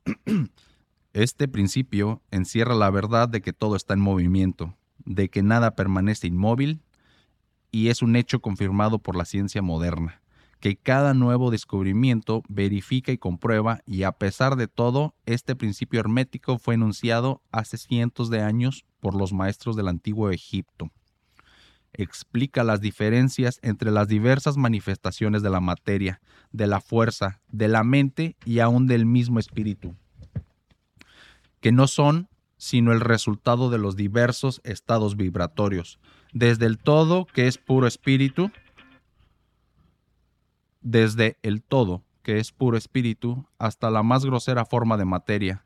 este 1.14 1.48
principio 1.48 2.22
encierra 2.30 2.76
la 2.76 2.90
verdad 2.90 3.30
de 3.30 3.42
que 3.42 3.54
todo 3.54 3.78
está 3.78 3.94
en 3.94 4.02
movimiento, 4.02 4.76
de 5.06 5.30
que 5.30 5.44
nada 5.44 5.76
permanece 5.76 6.28
inmóvil 6.28 6.82
y 7.72 7.88
es 7.88 8.02
un 8.02 8.18
hecho 8.18 8.42
confirmado 8.42 9.00
por 9.00 9.16
la 9.16 9.24
ciencia 9.24 9.62
moderna, 9.62 10.22
que 10.60 10.76
cada 10.76 11.14
nuevo 11.14 11.52
descubrimiento 11.52 12.44
verifica 12.48 13.12
y 13.12 13.18
comprueba 13.18 13.80
y 13.86 14.04
a 14.04 14.12
pesar 14.12 14.56
de 14.56 14.68
todo, 14.68 15.16
este 15.26 15.56
principio 15.56 16.00
hermético 16.00 16.58
fue 16.58 16.76
enunciado 16.76 17.42
hace 17.52 17.78
cientos 17.78 18.30
de 18.30 18.42
años 18.42 18.86
por 19.00 19.16
los 19.16 19.34
maestros 19.34 19.76
del 19.76 19.88
antiguo 19.88 20.32
Egipto. 20.32 20.92
Explica 21.94 22.64
las 22.64 22.82
diferencias 22.82 23.60
entre 23.62 23.92
las 23.92 24.08
diversas 24.08 24.58
manifestaciones 24.58 25.42
de 25.42 25.50
la 25.50 25.60
materia, 25.60 26.22
de 26.52 26.68
la 26.68 26.82
fuerza, 26.82 27.42
de 27.48 27.68
la 27.68 27.84
mente 27.84 28.36
y 28.46 28.60
aún 28.60 28.88
del 28.88 29.06
mismo 29.06 29.40
espíritu 29.40 29.96
que 31.60 31.72
no 31.72 31.88
son 31.88 32.30
sino 32.58 32.92
el 32.92 33.02
resultado 33.02 33.70
de 33.70 33.78
los 33.78 33.96
diversos 33.96 34.62
estados 34.64 35.16
vibratorios, 35.16 36.00
desde 36.34 36.66
el 36.66 36.80
todo, 36.80 37.26
que 37.26 37.48
es 37.48 37.60
puro 37.60 37.86
espíritu, 37.86 38.52
desde 40.82 41.38
el 41.42 41.62
todo, 41.64 42.04
que 42.24 42.40
es 42.40 42.52
puro 42.52 42.78
espíritu, 42.78 43.46
hasta 43.58 43.90
la 43.90 44.04
más 44.04 44.26
grosera 44.26 44.66
forma 44.66 44.98
de 44.98 45.06
materia. 45.06 45.66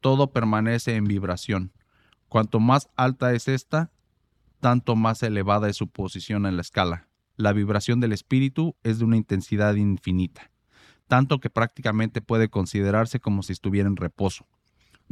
Todo 0.00 0.32
permanece 0.32 0.96
en 0.96 1.04
vibración. 1.04 1.72
Cuanto 2.28 2.60
más 2.60 2.88
alta 2.96 3.32
es 3.34 3.48
esta, 3.48 3.90
tanto 4.60 4.96
más 4.96 5.22
elevada 5.22 5.68
es 5.68 5.76
su 5.76 5.88
posición 5.88 6.46
en 6.46 6.56
la 6.56 6.62
escala. 6.62 7.08
La 7.36 7.52
vibración 7.52 8.00
del 8.00 8.12
espíritu 8.12 8.76
es 8.82 8.98
de 8.98 9.04
una 9.04 9.16
intensidad 9.16 9.74
infinita, 9.74 10.50
tanto 11.08 11.40
que 11.40 11.50
prácticamente 11.50 12.20
puede 12.20 12.48
considerarse 12.48 13.20
como 13.20 13.42
si 13.42 13.52
estuviera 13.52 13.88
en 13.88 13.96
reposo 13.96 14.46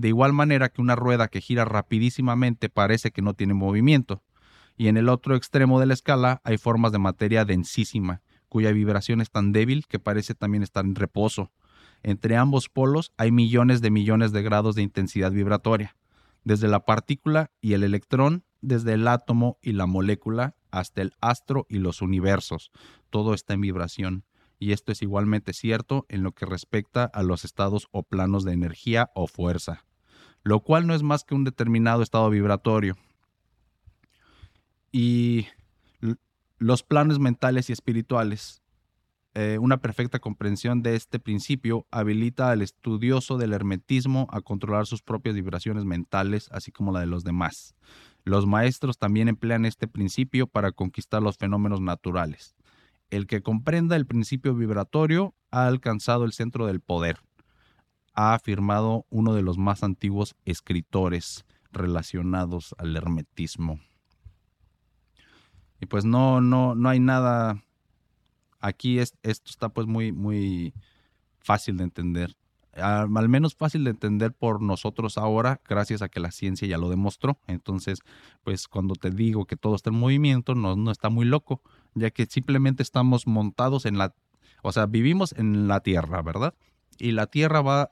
de 0.01 0.09
igual 0.09 0.33
manera 0.33 0.71
que 0.71 0.81
una 0.81 0.97
rueda 0.97 1.29
que 1.29 1.41
gira 1.41 1.65
rapidísimamente 1.65 2.69
parece 2.69 3.11
que 3.11 3.23
no 3.23 3.35
tiene 3.35 3.55
movimiento, 3.55 4.23
y 4.77 4.89
en 4.89 4.97
el 4.97 5.09
otro 5.09 5.37
extremo 5.37 5.79
de 5.79 5.87
la 5.87 5.95
escala 5.95 6.41
hay 6.45 6.57
formas 6.57 6.93
de 6.93 6.99
materia 6.99 7.45
densísima, 7.45 8.23
cuya 8.51 8.71
vibración 8.73 9.23
es 9.23 9.31
tan 9.31 9.53
débil 9.53 9.87
que 9.87 9.99
parece 9.99 10.35
también 10.35 10.63
estar 10.63 10.85
en 10.85 10.95
reposo. 10.95 11.51
Entre 12.03 12.37
ambos 12.37 12.69
polos 12.69 13.13
hay 13.17 13.33
millones 13.33 13.81
de 13.81 13.91
millones 13.91 14.33
de 14.33 14.43
grados 14.43 14.75
de 14.75 14.83
intensidad 14.83 15.33
vibratoria, 15.33 15.97
desde 16.45 16.69
la 16.69 16.85
partícula 16.85 17.51
y 17.63 17.73
el 17.73 17.83
electrón, 17.83 18.45
desde 18.61 18.93
el 18.93 19.09
átomo 19.09 19.59
y 19.63 19.73
la 19.73 19.87
molécula, 19.87 20.55
hasta 20.71 21.01
el 21.01 21.15
astro 21.23 21.65
y 21.71 21.79
los 21.79 22.03
universos. 22.03 22.71
Todo 23.09 23.33
está 23.33 23.55
en 23.55 23.63
vibración 23.63 24.25
y 24.59 24.73
esto 24.73 24.93
es 24.93 25.01
igualmente 25.01 25.55
cierto 25.55 26.05
en 26.11 26.23
lo 26.23 26.33
que 26.33 26.45
respecta 26.45 27.05
a 27.05 27.23
los 27.23 27.47
estados 27.47 27.89
o 27.91 28.03
planos 28.03 28.45
de 28.45 28.53
energía 28.53 29.11
o 29.15 29.27
fuerza 29.27 29.87
lo 30.43 30.61
cual 30.61 30.87
no 30.87 30.95
es 30.95 31.03
más 31.03 31.25
que 31.25 31.35
un 31.35 31.45
determinado 31.45 32.03
estado 32.03 32.31
vibratorio. 32.31 32.97
Y 34.93 35.47
los 36.61 36.85
planes 36.85 37.19
mentales 37.19 37.69
y 37.69 37.73
espirituales. 37.73 38.63
Eh, 39.35 39.59
una 39.61 39.79
perfecta 39.79 40.21
comprensión 40.21 40.83
de 40.83 40.95
este 40.95 41.19
principio 41.19 41.87
habilita 41.91 42.53
al 42.53 42.63
estudioso 42.63 43.37
del 43.39 43.53
hermetismo 43.53 44.29
a 44.31 44.41
controlar 44.41 44.87
sus 44.87 45.03
propias 45.03 45.35
vibraciones 45.35 45.85
mentales, 45.85 46.49
así 46.53 46.71
como 46.71 46.93
la 46.93 47.01
de 47.01 47.07
los 47.07 47.25
demás. 47.25 47.75
Los 48.23 48.47
maestros 48.47 48.99
también 48.99 49.27
emplean 49.27 49.65
este 49.65 49.89
principio 49.89 50.47
para 50.47 50.71
conquistar 50.71 51.23
los 51.23 51.37
fenómenos 51.37 51.81
naturales. 51.81 52.55
El 53.11 53.27
que 53.27 53.43
comprenda 53.43 53.97
el 53.97 54.07
principio 54.07 54.55
vibratorio 54.55 55.35
ha 55.51 55.67
alcanzado 55.67 56.25
el 56.25 56.33
centro 56.33 56.67
del 56.67 56.79
poder 56.79 57.19
ha 58.15 58.35
afirmado 58.35 59.07
uno 59.11 59.35
de 59.35 59.43
los 59.43 59.59
más 59.59 59.83
antiguos 59.83 60.37
escritores 60.45 61.47
relacionados 61.73 62.75
al 62.79 62.97
hermetismo. 62.97 63.81
Y 65.81 65.87
pues 65.87 66.05
no, 66.05 66.41
no, 66.41 66.75
no 66.75 66.89
hay 66.89 67.01
nada. 67.01 67.65
Aquí 68.61 68.99
esto 68.99 69.19
está 69.25 69.71
pues 69.71 69.87
muy, 69.87 70.13
muy 70.13 70.75
fácil 71.39 71.79
de 71.79 71.85
entender. 71.85 72.37
Al, 72.75 73.09
menos 73.29 73.57
fácil 73.57 73.85
de 73.85 73.91
entender 73.91 74.33
por 74.33 74.63
nosotros 74.63 75.19
ahora, 75.19 75.61
gracias 75.69 76.03
a 76.03 76.09
que 76.09 76.21
la 76.21 76.31
ciencia 76.31 76.69
ya 76.69 76.79
lo 76.79 76.89
demostró. 76.89 77.39
Entonces, 77.47 78.01
pues 78.45 78.69
cuando 78.69 78.95
te 78.95 79.11
digo 79.11 79.47
que 79.47 79.57
todo 79.57 79.75
está 79.75 79.91
en 79.91 79.97
movimiento, 79.97 80.55
no, 80.55 80.77
no 80.77 80.91
está 80.91 81.09
muy 81.09 81.27
loco, 81.27 81.63
ya 81.95 82.11
que 82.11 82.27
simplemente 82.27 82.83
estamos 82.83 83.27
montados 83.27 83.87
en 83.87 83.99
la, 83.99 84.15
o 84.63 84.73
sea, 84.73 84.87
vivimos 84.87 85.33
en 85.37 85.67
la 85.67 85.81
Tierra, 85.81 86.23
¿verdad? 86.23 86.55
Y 86.99 87.13
la 87.13 87.27
Tierra 87.27 87.61
va 87.61 87.91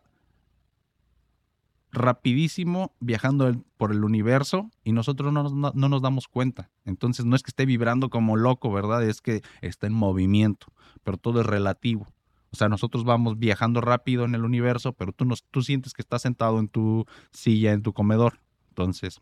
rapidísimo 1.90 2.94
viajando 3.00 3.64
por 3.76 3.92
el 3.92 4.04
universo 4.04 4.70
y 4.84 4.92
nosotros 4.92 5.32
no, 5.32 5.48
no, 5.48 5.72
nos 5.72 6.02
damos 6.02 6.28
cuenta. 6.28 6.70
Entonces 6.84 7.24
no 7.24 7.34
es 7.36 7.42
que 7.42 7.50
esté 7.50 7.66
vibrando 7.66 8.10
como 8.10 8.36
loco, 8.36 8.72
¿verdad? 8.72 9.02
Es 9.04 9.20
que 9.20 9.42
está 9.62 9.86
en 9.86 9.94
movimiento, 9.94 10.66
pero 11.02 11.16
todo 11.16 11.40
es 11.40 11.46
relativo. 11.46 12.06
O 12.50 12.56
sea, 12.56 12.68
nosotros 12.68 13.04
vamos 13.04 13.38
viajando 13.38 13.80
rápido 13.80 14.24
en 14.24 14.34
el 14.34 14.44
universo, 14.44 14.92
pero 14.92 15.12
tú, 15.12 15.24
nos, 15.24 15.44
tú 15.44 15.62
sientes 15.62 15.92
que 15.92 16.02
estás 16.02 16.22
sentado 16.22 16.58
en 16.58 16.68
tu 16.68 17.06
silla, 17.30 17.72
en 17.72 17.82
tu 17.82 17.92
comedor. 17.92 18.40
Entonces, 18.70 19.20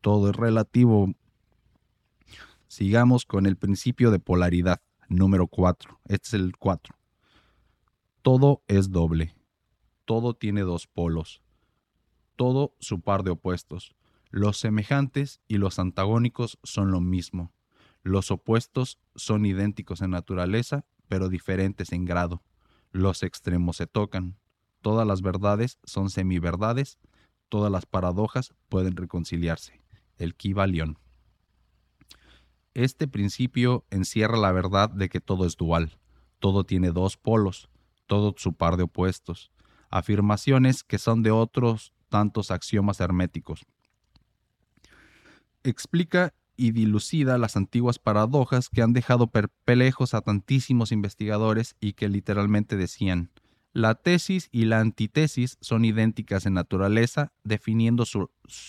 todo 0.00 0.30
es 0.30 0.36
relativo. 0.36 1.12
Sigamos 2.68 3.24
con 3.24 3.46
el 3.46 3.56
principio 3.56 4.10
de 4.10 4.20
polaridad, 4.20 4.80
número 5.08 5.48
4. 5.48 6.00
Este 6.06 6.28
es 6.28 6.34
el 6.34 6.56
4. 6.56 6.94
Todo 8.22 8.62
es 8.68 8.90
doble. 8.90 9.34
Todo 10.04 10.34
tiene 10.34 10.62
dos 10.62 10.86
polos 10.86 11.43
todo 12.36 12.74
su 12.80 13.00
par 13.00 13.22
de 13.22 13.30
opuestos. 13.30 13.94
Los 14.30 14.58
semejantes 14.58 15.40
y 15.48 15.58
los 15.58 15.78
antagónicos 15.78 16.58
son 16.62 16.90
lo 16.90 17.00
mismo. 17.00 17.52
Los 18.02 18.30
opuestos 18.30 18.98
son 19.14 19.46
idénticos 19.46 20.02
en 20.02 20.10
naturaleza, 20.10 20.84
pero 21.08 21.28
diferentes 21.28 21.92
en 21.92 22.04
grado. 22.04 22.42
Los 22.90 23.22
extremos 23.22 23.76
se 23.78 23.86
tocan. 23.86 24.36
Todas 24.82 25.06
las 25.06 25.22
verdades 25.22 25.78
son 25.84 26.10
semiverdades. 26.10 26.98
Todas 27.48 27.72
las 27.72 27.86
paradojas 27.86 28.54
pueden 28.68 28.96
reconciliarse. 28.96 29.80
El 30.18 30.34
Kibalión. 30.34 30.98
Este 32.74 33.08
principio 33.08 33.86
encierra 33.90 34.36
la 34.36 34.52
verdad 34.52 34.90
de 34.90 35.08
que 35.08 35.20
todo 35.20 35.46
es 35.46 35.56
dual. 35.56 35.98
Todo 36.40 36.64
tiene 36.64 36.90
dos 36.90 37.16
polos, 37.16 37.70
todo 38.06 38.34
su 38.36 38.52
par 38.52 38.76
de 38.76 38.82
opuestos. 38.82 39.52
Afirmaciones 39.88 40.82
que 40.82 40.98
son 40.98 41.22
de 41.22 41.30
otros 41.30 41.93
tantos 42.14 42.52
axiomas 42.52 43.00
herméticos. 43.00 43.66
Explica 45.64 46.32
y 46.56 46.70
dilucida 46.70 47.38
las 47.38 47.56
antiguas 47.56 47.98
paradojas 47.98 48.68
que 48.68 48.82
han 48.82 48.92
dejado 48.92 49.32
perplejos 49.32 50.14
a 50.14 50.20
tantísimos 50.20 50.92
investigadores 50.92 51.74
y 51.80 51.94
que 51.94 52.08
literalmente 52.08 52.76
decían, 52.76 53.32
la 53.72 53.96
tesis 53.96 54.48
y 54.52 54.66
la 54.66 54.78
antitesis 54.78 55.58
son 55.60 55.84
idénticas 55.84 56.46
en 56.46 56.54
naturaleza, 56.54 57.32
definiendo, 57.42 58.04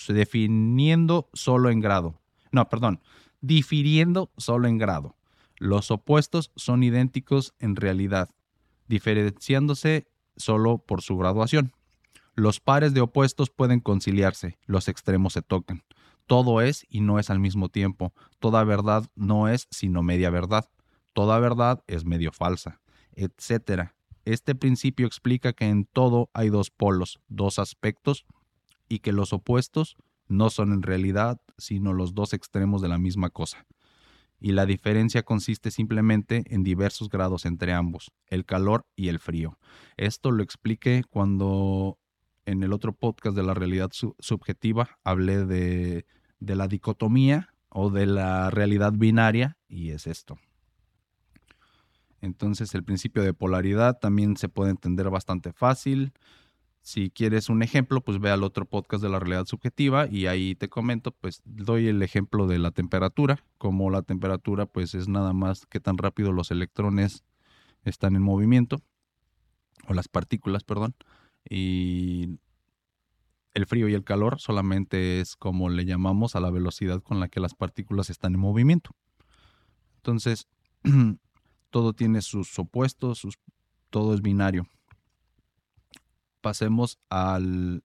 definiendo 0.07 1.29
solo 1.33 1.69
en 1.69 1.81
grado. 1.81 2.19
No, 2.51 2.67
perdón, 2.67 2.99
difiriendo 3.41 4.31
solo 4.37 4.67
en 4.67 4.79
grado. 4.79 5.17
Los 5.57 5.91
opuestos 5.91 6.51
son 6.55 6.81
idénticos 6.81 7.53
en 7.59 7.75
realidad, 7.75 8.31
diferenciándose 8.87 10.07
solo 10.35 10.79
por 10.79 11.03
su 11.03 11.15
graduación. 11.15 11.75
Los 12.35 12.59
pares 12.59 12.93
de 12.93 13.01
opuestos 13.01 13.49
pueden 13.49 13.79
conciliarse, 13.79 14.59
los 14.65 14.87
extremos 14.87 15.33
se 15.33 15.41
tocan. 15.41 15.83
Todo 16.27 16.61
es 16.61 16.85
y 16.89 17.01
no 17.01 17.17
es 17.17 17.29
al 17.29 17.39
mismo 17.39 17.69
tiempo. 17.69 18.13
Toda 18.39 18.63
verdad 18.63 19.05
no 19.15 19.47
es 19.47 19.67
sino 19.71 20.03
media 20.03 20.29
verdad. 20.29 20.69
Toda 21.13 21.39
verdad 21.39 21.83
es 21.87 22.03
medio 22.03 22.31
falsa, 22.31 22.81
etc. 23.13 23.91
Este 24.25 24.53
principio 24.53 25.07
explica 25.07 25.53
que 25.53 25.69
en 25.69 25.85
todo 25.85 26.29
hay 26.33 26.49
dos 26.49 26.71
polos, 26.71 27.19
dos 27.27 27.57
aspectos, 27.57 28.25
y 28.89 28.99
que 28.99 29.13
los 29.13 29.33
opuestos 29.33 29.95
no 30.27 30.49
son 30.49 30.73
en 30.73 30.81
realidad 30.81 31.39
sino 31.57 31.93
los 31.93 32.13
dos 32.13 32.33
extremos 32.33 32.81
de 32.81 32.89
la 32.89 32.97
misma 32.97 33.29
cosa. 33.29 33.65
y 34.39 34.51
la 34.51 34.65
diferencia 34.65 35.23
consiste 35.23 35.71
simplemente 35.71 36.43
en 36.47 36.63
diversos 36.63 37.09
grados 37.09 37.45
entre 37.45 37.73
ambos, 37.73 38.11
el 38.27 38.45
calor 38.45 38.85
y 38.95 39.07
el 39.07 39.19
frío. 39.19 39.57
Esto 39.97 40.29
lo 40.31 40.43
expliqué 40.43 41.03
cuando 41.09 41.97
en 42.45 42.63
el 42.63 42.73
otro 42.73 42.93
podcast 42.93 43.35
de 43.35 43.43
la 43.43 43.53
realidad 43.53 43.91
subjetiva 44.19 44.97
hablé 45.03 45.45
de, 45.45 46.05
de 46.39 46.55
la 46.55 46.67
dicotomía 46.67 47.53
o 47.69 47.89
de 47.89 48.05
la 48.05 48.49
realidad 48.49 48.93
binaria 48.93 49.57
y 49.67 49.91
es 49.91 50.07
esto. 50.07 50.37
Entonces 52.21 52.73
el 52.73 52.83
principio 52.83 53.23
de 53.23 53.33
polaridad 53.33 53.99
también 53.99 54.37
se 54.37 54.49
puede 54.49 54.71
entender 54.71 55.09
bastante 55.09 55.53
fácil. 55.53 56.13
Si 56.81 57.09
quieres 57.09 57.49
un 57.49 57.63
ejemplo, 57.63 58.01
pues 58.01 58.19
ve 58.19 58.29
al 58.29 58.43
otro 58.43 58.65
podcast 58.65 59.01
de 59.01 59.09
la 59.09 59.19
realidad 59.19 59.45
subjetiva 59.45 60.07
y 60.07 60.27
ahí 60.27 60.55
te 60.55 60.69
comento, 60.69 61.11
pues 61.11 61.41
doy 61.45 61.87
el 61.87 62.01
ejemplo 62.01 62.47
de 62.47 62.59
la 62.59 62.71
temperatura, 62.71 63.43
como 63.57 63.89
la 63.89 64.03
temperatura 64.03 64.65
pues 64.65 64.95
es 64.95 65.07
nada 65.07 65.33
más 65.33 65.65
que 65.65 65.79
tan 65.79 65.97
rápido 65.97 66.31
los 66.31 66.51
electrones 66.51 67.23
están 67.83 68.15
en 68.15 68.21
movimiento, 68.21 68.81
o 69.87 69.93
las 69.93 70.07
partículas, 70.07 70.63
perdón, 70.63 70.95
y 71.49 72.39
el 73.53 73.65
frío 73.65 73.87
y 73.87 73.93
el 73.93 74.03
calor 74.03 74.39
solamente 74.39 75.19
es 75.21 75.35
como 75.35 75.69
le 75.69 75.85
llamamos 75.85 76.35
a 76.35 76.39
la 76.39 76.51
velocidad 76.51 77.01
con 77.01 77.19
la 77.19 77.29
que 77.29 77.39
las 77.39 77.55
partículas 77.55 78.09
están 78.09 78.33
en 78.33 78.39
movimiento. 78.39 78.91
Entonces, 79.97 80.47
todo 81.69 81.93
tiene 81.93 82.21
sus 82.21 82.57
opuestos, 82.59 83.19
sus, 83.19 83.39
todo 83.89 84.13
es 84.13 84.21
binario 84.21 84.67
pasemos 86.45 86.99
al 87.09 87.83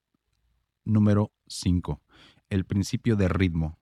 número 0.85 1.33
5, 1.47 2.02
el 2.50 2.67
principio 2.67 3.17
de 3.17 3.26
ritmo. 3.26 3.79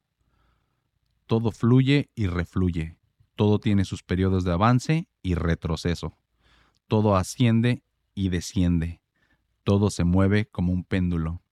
Todo 1.27 1.51
fluye 1.51 2.11
y 2.15 2.29
refluye. 2.29 2.97
Todo 3.35 3.59
tiene 3.59 3.85
sus 3.85 4.05
periodos 4.05 4.45
de 4.45 4.53
avance 4.53 5.09
y 5.21 5.35
retroceso. 5.35 6.17
Todo 6.87 7.17
asciende 7.17 7.83
y 8.15 8.29
desciende. 8.29 9.01
Todo 9.69 9.91
se 9.91 10.05
mueve 10.05 10.47
como 10.47 10.73
un 10.73 10.83
péndulo. 10.83 11.43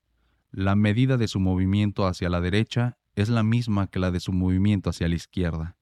La 0.50 0.74
medida 0.74 1.18
de 1.18 1.28
su 1.28 1.38
movimiento 1.38 2.06
hacia 2.06 2.30
la 2.30 2.40
derecha 2.40 2.96
es 3.14 3.28
la 3.28 3.42
misma 3.42 3.88
que 3.88 3.98
la 3.98 4.10
de 4.10 4.20
su 4.20 4.32
movimiento 4.32 4.88
hacia 4.88 5.06
la 5.06 5.16
izquierda. 5.16 5.76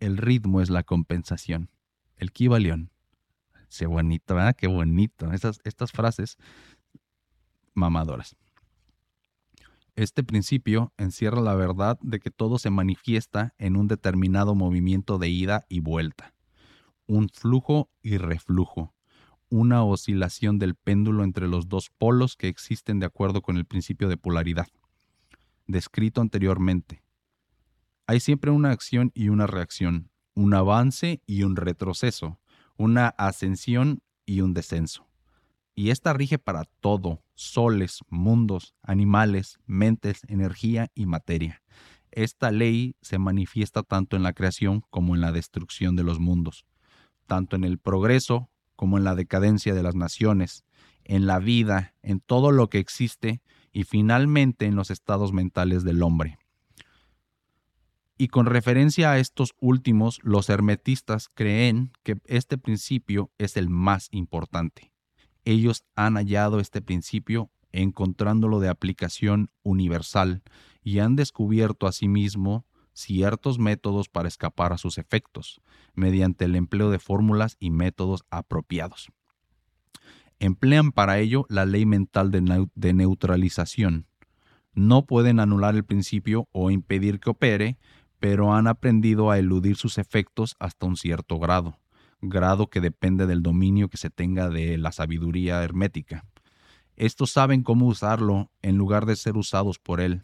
El 0.00 0.16
ritmo 0.16 0.62
es 0.62 0.70
la 0.70 0.82
compensación. 0.82 1.68
El 2.16 2.32
kibalión. 2.32 2.90
Qué 3.68 3.84
bonito, 3.84 4.34
¿verdad? 4.34 4.56
Qué 4.56 4.66
bonito. 4.66 5.30
Estas, 5.34 5.60
estas 5.64 5.92
frases 5.92 6.38
mamadoras. 7.74 8.34
Este 9.94 10.24
principio 10.24 10.94
encierra 10.96 11.42
la 11.42 11.54
verdad 11.54 11.98
de 12.00 12.18
que 12.18 12.30
todo 12.30 12.58
se 12.58 12.70
manifiesta 12.70 13.52
en 13.58 13.76
un 13.76 13.88
determinado 13.88 14.54
movimiento 14.54 15.18
de 15.18 15.28
ida 15.28 15.66
y 15.68 15.80
vuelta, 15.80 16.32
un 17.06 17.28
flujo 17.28 17.90
y 18.00 18.16
reflujo, 18.16 18.94
una 19.56 19.84
oscilación 19.84 20.58
del 20.58 20.74
péndulo 20.74 21.22
entre 21.24 21.48
los 21.48 21.68
dos 21.68 21.90
polos 21.90 22.36
que 22.36 22.48
existen 22.48 22.98
de 22.98 23.06
acuerdo 23.06 23.42
con 23.42 23.56
el 23.56 23.64
principio 23.64 24.08
de 24.08 24.16
polaridad, 24.16 24.68
descrito 25.66 26.20
anteriormente. 26.20 27.02
Hay 28.06 28.20
siempre 28.20 28.50
una 28.50 28.70
acción 28.70 29.12
y 29.14 29.28
una 29.28 29.46
reacción, 29.46 30.10
un 30.34 30.54
avance 30.54 31.22
y 31.26 31.44
un 31.44 31.56
retroceso, 31.56 32.40
una 32.76 33.08
ascensión 33.08 34.02
y 34.26 34.40
un 34.40 34.54
descenso 34.54 35.06
y 35.74 35.90
esta 35.90 36.12
rige 36.12 36.38
para 36.38 36.64
todo, 36.80 37.22
soles, 37.34 38.00
mundos, 38.08 38.74
animales, 38.82 39.58
mentes, 39.66 40.22
energía 40.28 40.90
y 40.94 41.06
materia. 41.06 41.62
Esta 42.12 42.52
ley 42.52 42.96
se 43.02 43.18
manifiesta 43.18 43.82
tanto 43.82 44.16
en 44.16 44.22
la 44.22 44.32
creación 44.32 44.84
como 44.90 45.14
en 45.14 45.20
la 45.20 45.32
destrucción 45.32 45.96
de 45.96 46.04
los 46.04 46.20
mundos, 46.20 46.64
tanto 47.26 47.56
en 47.56 47.64
el 47.64 47.78
progreso 47.78 48.50
como 48.84 48.98
en 48.98 49.04
la 49.04 49.14
decadencia 49.14 49.74
de 49.74 49.82
las 49.82 49.94
naciones, 49.94 50.64
en 51.04 51.26
la 51.26 51.38
vida, 51.38 51.94
en 52.02 52.20
todo 52.20 52.52
lo 52.52 52.68
que 52.68 52.78
existe 52.78 53.40
y 53.72 53.84
finalmente 53.84 54.66
en 54.66 54.76
los 54.76 54.90
estados 54.90 55.32
mentales 55.32 55.84
del 55.84 56.02
hombre. 56.02 56.38
Y 58.18 58.28
con 58.28 58.46
referencia 58.46 59.10
a 59.10 59.18
estos 59.18 59.54
últimos, 59.58 60.20
los 60.22 60.50
hermetistas 60.50 61.28
creen 61.32 61.92
que 62.02 62.16
este 62.26 62.58
principio 62.58 63.30
es 63.38 63.56
el 63.56 63.68
más 63.68 64.08
importante 64.12 64.94
ellos 65.44 65.84
han 65.94 66.14
hallado 66.14 66.60
este 66.60 66.82
principio 66.82 67.50
encontrándolo 67.72 68.60
de 68.60 68.68
aplicación 68.68 69.50
universal 69.62 70.42
y 70.82 71.00
han 71.00 71.16
descubierto 71.16 71.86
asimismo 71.86 72.66
ciertos 72.94 73.58
métodos 73.58 74.08
para 74.08 74.28
escapar 74.28 74.72
a 74.72 74.78
sus 74.78 74.96
efectos, 74.96 75.60
mediante 75.94 76.46
el 76.46 76.56
empleo 76.56 76.90
de 76.90 76.98
fórmulas 76.98 77.56
y 77.60 77.70
métodos 77.70 78.24
apropiados. 78.30 79.10
Emplean 80.38 80.92
para 80.92 81.18
ello 81.18 81.44
la 81.48 81.66
ley 81.66 81.84
mental 81.84 82.30
de, 82.30 82.92
neutralización. 82.92 84.06
No 84.72 85.06
pueden 85.06 85.38
anular 85.38 85.74
el 85.74 85.84
principio 85.84 86.48
o 86.52 86.70
impedir 86.70 87.20
que 87.20 87.30
opere, 87.30 87.78
pero 88.18 88.54
han 88.54 88.66
aprendido 88.66 89.30
a 89.30 89.38
eludir 89.38 89.76
sus 89.76 89.98
efectos 89.98 90.56
hasta 90.58 90.86
un 90.86 90.96
cierto 90.96 91.38
grado 91.38 91.78
grado 92.28 92.68
que 92.68 92.80
depende 92.80 93.26
del 93.26 93.42
dominio 93.42 93.88
que 93.88 93.96
se 93.96 94.10
tenga 94.10 94.48
de 94.48 94.78
la 94.78 94.92
sabiduría 94.92 95.62
hermética. 95.62 96.24
Estos 96.96 97.32
saben 97.32 97.62
cómo 97.62 97.86
usarlo 97.86 98.50
en 98.62 98.76
lugar 98.76 99.06
de 99.06 99.16
ser 99.16 99.36
usados 99.36 99.78
por 99.78 100.00
él. 100.00 100.22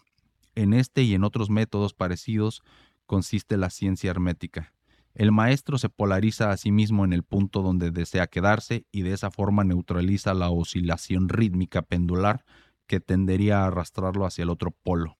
En 0.55 0.73
este 0.73 1.03
y 1.03 1.15
en 1.15 1.25
otros 1.25 1.51
métodos 1.51 1.95
parecidos 1.95 2.63
consiste 3.07 3.57
la 3.57 3.71
ciencia 3.71 4.11
hermética. 4.11 4.73
El 5.15 5.33
maestro 5.33 5.79
se 5.79 5.89
polariza 5.89 6.51
a 6.51 6.57
sí 6.57 6.71
mismo 6.71 7.05
en 7.05 7.13
el 7.13 7.25
punto 7.25 7.63
donde 7.63 7.91
desea 7.91 8.29
quedarse 8.29 8.87
y 8.93 9.03
de 9.03 9.13
esa 9.13 9.31
forma 9.31 9.65
neutraliza 9.65 10.35
la 10.35 10.51
oscilación 10.51 11.29
rítmica 11.29 11.83
pendular 11.83 12.45
que 12.87 13.01
tendería 13.01 13.63
a 13.63 13.67
arrastrarlo 13.67 14.25
hacia 14.25 14.43
el 14.43 14.51
otro 14.51 14.71
polo. 14.71 15.17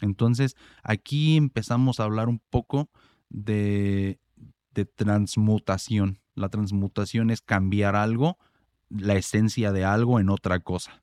Entonces, 0.00 0.56
aquí 0.82 1.36
empezamos 1.36 2.00
a 2.00 2.04
hablar 2.04 2.28
un 2.28 2.40
poco 2.50 2.90
de 3.30 4.18
de 4.74 4.84
transmutación. 4.84 6.18
La 6.34 6.48
transmutación 6.48 7.30
es 7.30 7.40
cambiar 7.40 7.96
algo, 7.96 8.38
la 8.88 9.14
esencia 9.14 9.72
de 9.72 9.84
algo 9.84 10.20
en 10.20 10.30
otra 10.30 10.60
cosa. 10.60 11.02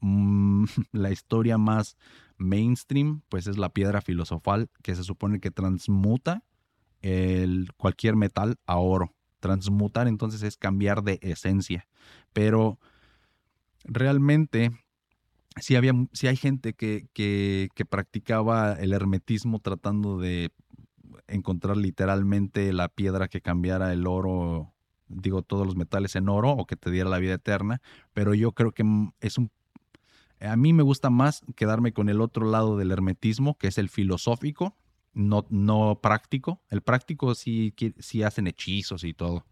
Mm, 0.00 0.64
la 0.92 1.10
historia 1.10 1.58
más 1.58 1.96
mainstream, 2.38 3.22
pues 3.28 3.46
es 3.46 3.58
la 3.58 3.70
piedra 3.70 4.00
filosofal, 4.00 4.68
que 4.82 4.94
se 4.94 5.04
supone 5.04 5.40
que 5.40 5.50
transmuta 5.50 6.44
el, 7.02 7.68
cualquier 7.76 8.16
metal 8.16 8.56
a 8.66 8.78
oro. 8.78 9.14
Transmutar 9.40 10.08
entonces 10.08 10.42
es 10.42 10.56
cambiar 10.56 11.02
de 11.02 11.18
esencia. 11.22 11.86
Pero 12.32 12.78
realmente 13.84 14.70
si, 15.60 15.76
había, 15.76 15.92
hay 16.22 16.36
gente 16.36 16.74
que, 16.74 17.08
que, 17.12 17.68
que, 17.74 17.84
practicaba 17.84 18.74
el 18.74 18.92
hermetismo 18.92 19.58
tratando 19.60 20.18
de 20.18 20.52
encontrar 21.28 21.76
literalmente 21.76 22.72
la 22.72 22.88
piedra 22.88 23.28
que 23.28 23.40
cambiara 23.40 23.92
el 23.92 24.06
oro, 24.06 24.74
digo, 25.08 25.42
todos 25.42 25.66
los 25.66 25.76
metales 25.76 26.14
en 26.16 26.28
oro 26.28 26.50
o 26.50 26.66
que 26.66 26.76
te 26.76 26.90
diera 26.90 27.08
la 27.08 27.18
vida 27.18 27.34
eterna, 27.34 27.80
pero 28.12 28.34
yo 28.34 28.52
creo 28.52 28.72
que 28.72 28.84
es 29.20 29.38
un... 29.38 29.50
A 30.40 30.56
mí 30.56 30.72
me 30.72 30.82
gusta 30.82 31.10
más 31.10 31.42
quedarme 31.54 31.92
con 31.92 32.08
el 32.08 32.20
otro 32.20 32.50
lado 32.50 32.76
del 32.76 32.90
hermetismo, 32.90 33.56
que 33.56 33.68
es 33.68 33.78
el 33.78 33.88
filosófico, 33.88 34.76
no, 35.14 35.46
no 35.48 36.00
práctico. 36.02 36.60
El 36.68 36.82
práctico 36.82 37.34
sí, 37.34 37.74
sí 37.98 38.22
hacen 38.22 38.46
hechizos 38.46 39.04
y 39.04 39.14
todo, 39.14 39.46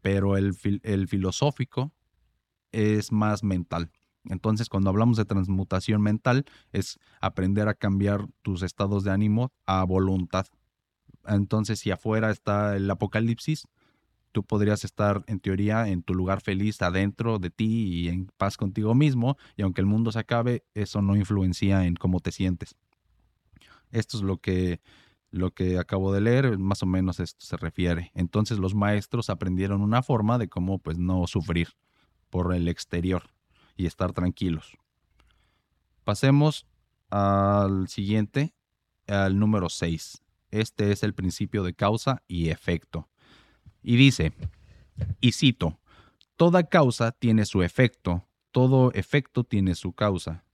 pero 0.00 0.36
el, 0.36 0.56
el 0.82 1.08
filosófico 1.08 1.92
es 2.72 3.12
más 3.12 3.42
mental. 3.42 3.90
Entonces, 4.24 4.68
cuando 4.68 4.90
hablamos 4.90 5.16
de 5.16 5.24
transmutación 5.24 6.02
mental, 6.02 6.44
es 6.72 6.98
aprender 7.20 7.68
a 7.68 7.74
cambiar 7.74 8.26
tus 8.42 8.62
estados 8.62 9.04
de 9.04 9.10
ánimo 9.10 9.52
a 9.66 9.84
voluntad. 9.84 10.46
Entonces, 11.26 11.80
si 11.80 11.90
afuera 11.90 12.30
está 12.30 12.76
el 12.76 12.90
apocalipsis, 12.90 13.66
tú 14.32 14.44
podrías 14.44 14.84
estar 14.84 15.24
en 15.26 15.40
teoría 15.40 15.88
en 15.88 16.02
tu 16.02 16.14
lugar 16.14 16.40
feliz 16.40 16.80
adentro 16.82 17.38
de 17.38 17.50
ti 17.50 17.86
y 17.86 18.08
en 18.08 18.26
paz 18.36 18.56
contigo 18.56 18.94
mismo, 18.94 19.36
y 19.56 19.62
aunque 19.62 19.80
el 19.80 19.86
mundo 19.86 20.12
se 20.12 20.18
acabe, 20.18 20.64
eso 20.74 21.02
no 21.02 21.16
influencia 21.16 21.84
en 21.84 21.94
cómo 21.94 22.20
te 22.20 22.32
sientes. 22.32 22.76
Esto 23.90 24.18
es 24.18 24.22
lo 24.22 24.38
que, 24.38 24.80
lo 25.30 25.52
que 25.52 25.78
acabo 25.78 26.12
de 26.12 26.20
leer, 26.20 26.58
más 26.58 26.82
o 26.82 26.86
menos 26.86 27.20
esto 27.20 27.44
se 27.44 27.56
refiere. 27.56 28.10
Entonces 28.14 28.58
los 28.58 28.74
maestros 28.74 29.30
aprendieron 29.30 29.80
una 29.80 30.02
forma 30.02 30.38
de 30.38 30.48
cómo 30.48 30.78
pues 30.78 30.98
no 30.98 31.26
sufrir 31.26 31.68
por 32.30 32.54
el 32.54 32.68
exterior 32.68 33.24
y 33.76 33.86
estar 33.86 34.12
tranquilos. 34.12 34.76
Pasemos 36.04 36.66
al 37.10 37.88
siguiente, 37.88 38.54
al 39.06 39.38
número 39.38 39.68
6. 39.68 40.22
Este 40.50 40.92
es 40.92 41.02
el 41.02 41.14
principio 41.14 41.62
de 41.62 41.74
causa 41.74 42.22
y 42.26 42.48
efecto. 42.48 43.08
Y 43.82 43.96
dice, 43.96 44.32
y 45.20 45.32
cito, 45.32 45.78
toda 46.36 46.64
causa 46.64 47.12
tiene 47.12 47.44
su 47.44 47.62
efecto, 47.62 48.26
todo 48.50 48.92
efecto 48.92 49.44
tiene 49.44 49.74
su 49.74 49.92
causa. 49.92 50.44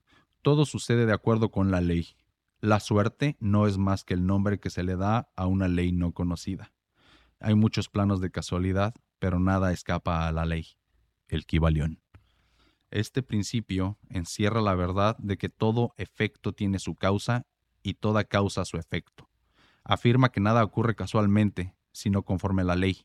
Todo 0.42 0.66
sucede 0.66 1.06
de 1.06 1.12
acuerdo 1.12 1.50
con 1.50 1.70
la 1.70 1.80
ley. 1.80 2.16
La 2.60 2.80
suerte 2.80 3.36
no 3.40 3.66
es 3.66 3.78
más 3.78 4.04
que 4.04 4.14
el 4.14 4.26
nombre 4.26 4.58
que 4.58 4.70
se 4.70 4.82
le 4.82 4.96
da 4.96 5.30
a 5.36 5.46
una 5.46 5.68
ley 5.68 5.92
no 5.92 6.12
conocida. 6.12 6.72
Hay 7.40 7.54
muchos 7.54 7.88
planos 7.88 8.20
de 8.20 8.30
casualidad, 8.30 8.94
pero 9.18 9.38
nada 9.38 9.72
escapa 9.72 10.26
a 10.26 10.32
la 10.32 10.44
ley, 10.44 10.66
el 11.28 11.46
Kibalión. 11.46 12.00
Este 12.90 13.22
principio 13.22 13.98
encierra 14.08 14.60
la 14.60 14.74
verdad 14.74 15.16
de 15.18 15.36
que 15.36 15.48
todo 15.48 15.94
efecto 15.96 16.52
tiene 16.52 16.78
su 16.78 16.94
causa 16.94 17.46
y 17.82 17.94
toda 17.94 18.24
causa 18.24 18.64
su 18.64 18.76
efecto. 18.76 19.28
Afirma 19.82 20.30
que 20.30 20.40
nada 20.40 20.64
ocurre 20.64 20.94
casualmente, 20.94 21.74
sino 21.92 22.22
conforme 22.22 22.62
a 22.62 22.66
la 22.66 22.76
ley. 22.76 23.04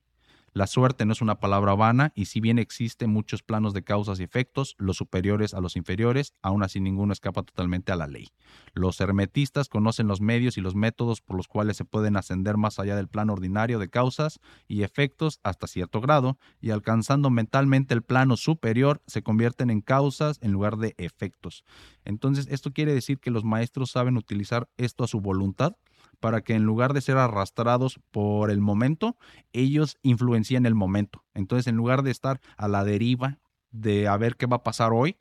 La 0.53 0.67
suerte 0.67 1.05
no 1.05 1.13
es 1.13 1.21
una 1.21 1.39
palabra 1.39 1.75
vana 1.75 2.11
y 2.15 2.25
si 2.25 2.39
bien 2.39 2.59
existen 2.59 3.09
muchos 3.09 3.43
planos 3.43 3.73
de 3.73 3.83
causas 3.83 4.19
y 4.19 4.23
efectos, 4.23 4.75
los 4.77 4.97
superiores 4.97 5.53
a 5.53 5.61
los 5.61 5.75
inferiores, 5.75 6.33
aún 6.41 6.63
así 6.63 6.79
ninguno 6.79 7.13
escapa 7.13 7.43
totalmente 7.43 7.91
a 7.91 7.95
la 7.95 8.07
ley. 8.07 8.29
Los 8.73 8.99
hermetistas 9.01 9.69
conocen 9.69 10.07
los 10.07 10.21
medios 10.21 10.57
y 10.57 10.61
los 10.61 10.75
métodos 10.75 11.21
por 11.21 11.37
los 11.37 11.47
cuales 11.47 11.77
se 11.77 11.85
pueden 11.85 12.17
ascender 12.17 12.57
más 12.57 12.79
allá 12.79 12.95
del 12.95 13.07
plano 13.07 13.33
ordinario 13.33 13.79
de 13.79 13.89
causas 13.89 14.39
y 14.67 14.83
efectos 14.83 15.39
hasta 15.43 15.67
cierto 15.67 16.01
grado 16.01 16.37
y 16.61 16.71
alcanzando 16.71 17.29
mentalmente 17.29 17.93
el 17.93 18.01
plano 18.01 18.37
superior 18.37 19.01
se 19.07 19.21
convierten 19.21 19.69
en 19.69 19.81
causas 19.81 20.39
en 20.41 20.51
lugar 20.51 20.77
de 20.77 20.95
efectos. 20.97 21.63
Entonces, 22.05 22.47
esto 22.49 22.71
quiere 22.71 22.93
decir 22.93 23.19
que 23.19 23.31
los 23.31 23.43
maestros 23.43 23.91
saben 23.91 24.17
utilizar 24.17 24.67
esto 24.77 25.03
a 25.03 25.07
su 25.07 25.21
voluntad 25.21 25.75
para 26.19 26.41
que 26.41 26.53
en 26.53 26.63
lugar 26.63 26.93
de 26.93 27.01
ser 27.01 27.17
arrastrados 27.17 27.99
por 28.11 28.51
el 28.51 28.59
momento, 28.59 29.17
ellos 29.53 29.97
influencien 30.01 30.65
el 30.65 30.75
momento. 30.75 31.23
Entonces, 31.33 31.67
en 31.67 31.75
lugar 31.75 32.03
de 32.03 32.11
estar 32.11 32.41
a 32.57 32.67
la 32.67 32.83
deriva 32.83 33.39
de 33.71 34.07
a 34.07 34.17
ver 34.17 34.35
qué 34.35 34.45
va 34.45 34.57
a 34.57 34.63
pasar 34.63 34.91
hoy, 34.93 35.17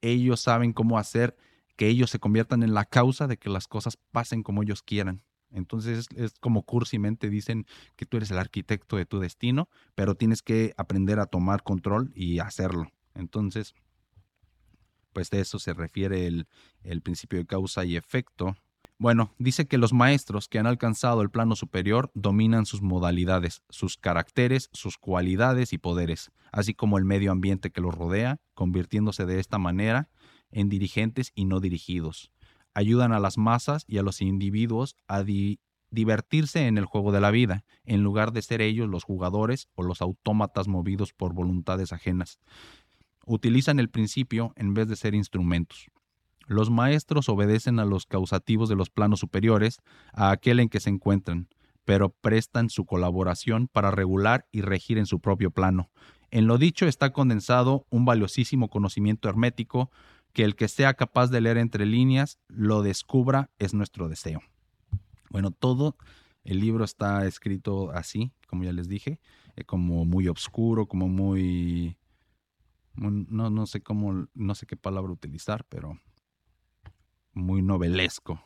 ellos 0.00 0.40
saben 0.40 0.72
cómo 0.72 0.98
hacer 0.98 1.36
que 1.76 1.88
ellos 1.88 2.10
se 2.10 2.18
conviertan 2.18 2.62
en 2.62 2.74
la 2.74 2.84
causa 2.84 3.26
de 3.26 3.38
que 3.38 3.50
las 3.50 3.66
cosas 3.68 3.98
pasen 4.10 4.42
como 4.42 4.62
ellos 4.62 4.82
quieran. 4.82 5.22
Entonces 5.50 6.08
es 6.16 6.38
como 6.40 6.62
cursimente 6.62 7.28
dicen 7.28 7.66
que 7.96 8.06
tú 8.06 8.16
eres 8.16 8.30
el 8.30 8.38
arquitecto 8.38 8.96
de 8.96 9.04
tu 9.04 9.20
destino, 9.20 9.68
pero 9.94 10.14
tienes 10.14 10.42
que 10.42 10.74
aprender 10.76 11.18
a 11.20 11.26
tomar 11.26 11.62
control 11.62 12.10
y 12.14 12.38
hacerlo. 12.38 12.90
Entonces, 13.14 13.74
pues 15.12 15.28
de 15.30 15.40
eso 15.40 15.58
se 15.58 15.74
refiere 15.74 16.26
el, 16.26 16.46
el 16.82 17.02
principio 17.02 17.38
de 17.38 17.46
causa 17.46 17.84
y 17.84 17.96
efecto 17.96 18.56
bueno, 19.02 19.34
dice 19.36 19.66
que 19.66 19.78
los 19.78 19.92
maestros 19.92 20.46
que 20.46 20.60
han 20.60 20.68
alcanzado 20.68 21.22
el 21.22 21.30
plano 21.30 21.56
superior 21.56 22.12
dominan 22.14 22.66
sus 22.66 22.82
modalidades, 22.82 23.64
sus 23.68 23.96
caracteres, 23.96 24.70
sus 24.72 24.96
cualidades 24.96 25.72
y 25.72 25.78
poderes, 25.78 26.30
así 26.52 26.72
como 26.72 26.98
el 26.98 27.04
medio 27.04 27.32
ambiente 27.32 27.72
que 27.72 27.80
los 27.80 27.96
rodea, 27.96 28.38
convirtiéndose 28.54 29.26
de 29.26 29.40
esta 29.40 29.58
manera 29.58 30.08
en 30.52 30.68
dirigentes 30.68 31.32
y 31.34 31.46
no 31.46 31.58
dirigidos. 31.58 32.30
Ayudan 32.74 33.12
a 33.12 33.18
las 33.18 33.38
masas 33.38 33.84
y 33.88 33.98
a 33.98 34.04
los 34.04 34.22
individuos 34.22 34.94
a 35.08 35.24
divertirse 35.90 36.68
en 36.68 36.78
el 36.78 36.84
juego 36.84 37.10
de 37.10 37.20
la 37.20 37.32
vida, 37.32 37.64
en 37.84 38.04
lugar 38.04 38.30
de 38.32 38.42
ser 38.42 38.60
ellos 38.60 38.88
los 38.88 39.02
jugadores 39.02 39.66
o 39.74 39.82
los 39.82 40.00
autómatas 40.00 40.68
movidos 40.68 41.12
por 41.12 41.34
voluntades 41.34 41.92
ajenas. 41.92 42.38
Utilizan 43.26 43.80
el 43.80 43.90
principio 43.90 44.52
en 44.54 44.74
vez 44.74 44.86
de 44.86 44.94
ser 44.94 45.16
instrumentos. 45.16 45.88
Los 46.46 46.70
maestros 46.70 47.28
obedecen 47.28 47.78
a 47.78 47.84
los 47.84 48.06
causativos 48.06 48.68
de 48.68 48.76
los 48.76 48.90
planos 48.90 49.20
superiores, 49.20 49.80
a 50.12 50.30
aquel 50.30 50.60
en 50.60 50.68
que 50.68 50.80
se 50.80 50.90
encuentran, 50.90 51.48
pero 51.84 52.10
prestan 52.10 52.70
su 52.70 52.84
colaboración 52.84 53.68
para 53.68 53.90
regular 53.90 54.46
y 54.52 54.60
regir 54.60 54.98
en 54.98 55.06
su 55.06 55.20
propio 55.20 55.50
plano. 55.50 55.90
En 56.30 56.46
lo 56.46 56.58
dicho 56.58 56.86
está 56.86 57.12
condensado 57.12 57.86
un 57.90 58.04
valiosísimo 58.04 58.68
conocimiento 58.68 59.28
hermético 59.28 59.90
que 60.32 60.44
el 60.44 60.56
que 60.56 60.68
sea 60.68 60.94
capaz 60.94 61.28
de 61.28 61.40
leer 61.40 61.58
entre 61.58 61.84
líneas 61.84 62.38
lo 62.48 62.82
descubra 62.82 63.50
es 63.58 63.74
nuestro 63.74 64.08
deseo. 64.08 64.40
Bueno, 65.30 65.50
todo 65.50 65.96
el 66.44 66.60
libro 66.60 66.84
está 66.84 67.26
escrito 67.26 67.90
así, 67.90 68.32
como 68.48 68.64
ya 68.64 68.72
les 68.72 68.88
dije, 68.88 69.20
eh, 69.56 69.64
como 69.64 70.04
muy 70.04 70.28
oscuro, 70.28 70.86
como 70.86 71.08
muy 71.08 71.96
no, 72.94 73.50
no 73.50 73.66
sé 73.66 73.80
cómo, 73.80 74.28
no 74.34 74.54
sé 74.54 74.66
qué 74.66 74.76
palabra 74.76 75.12
utilizar, 75.12 75.64
pero 75.68 75.98
muy 77.32 77.62
novelesco. 77.62 78.42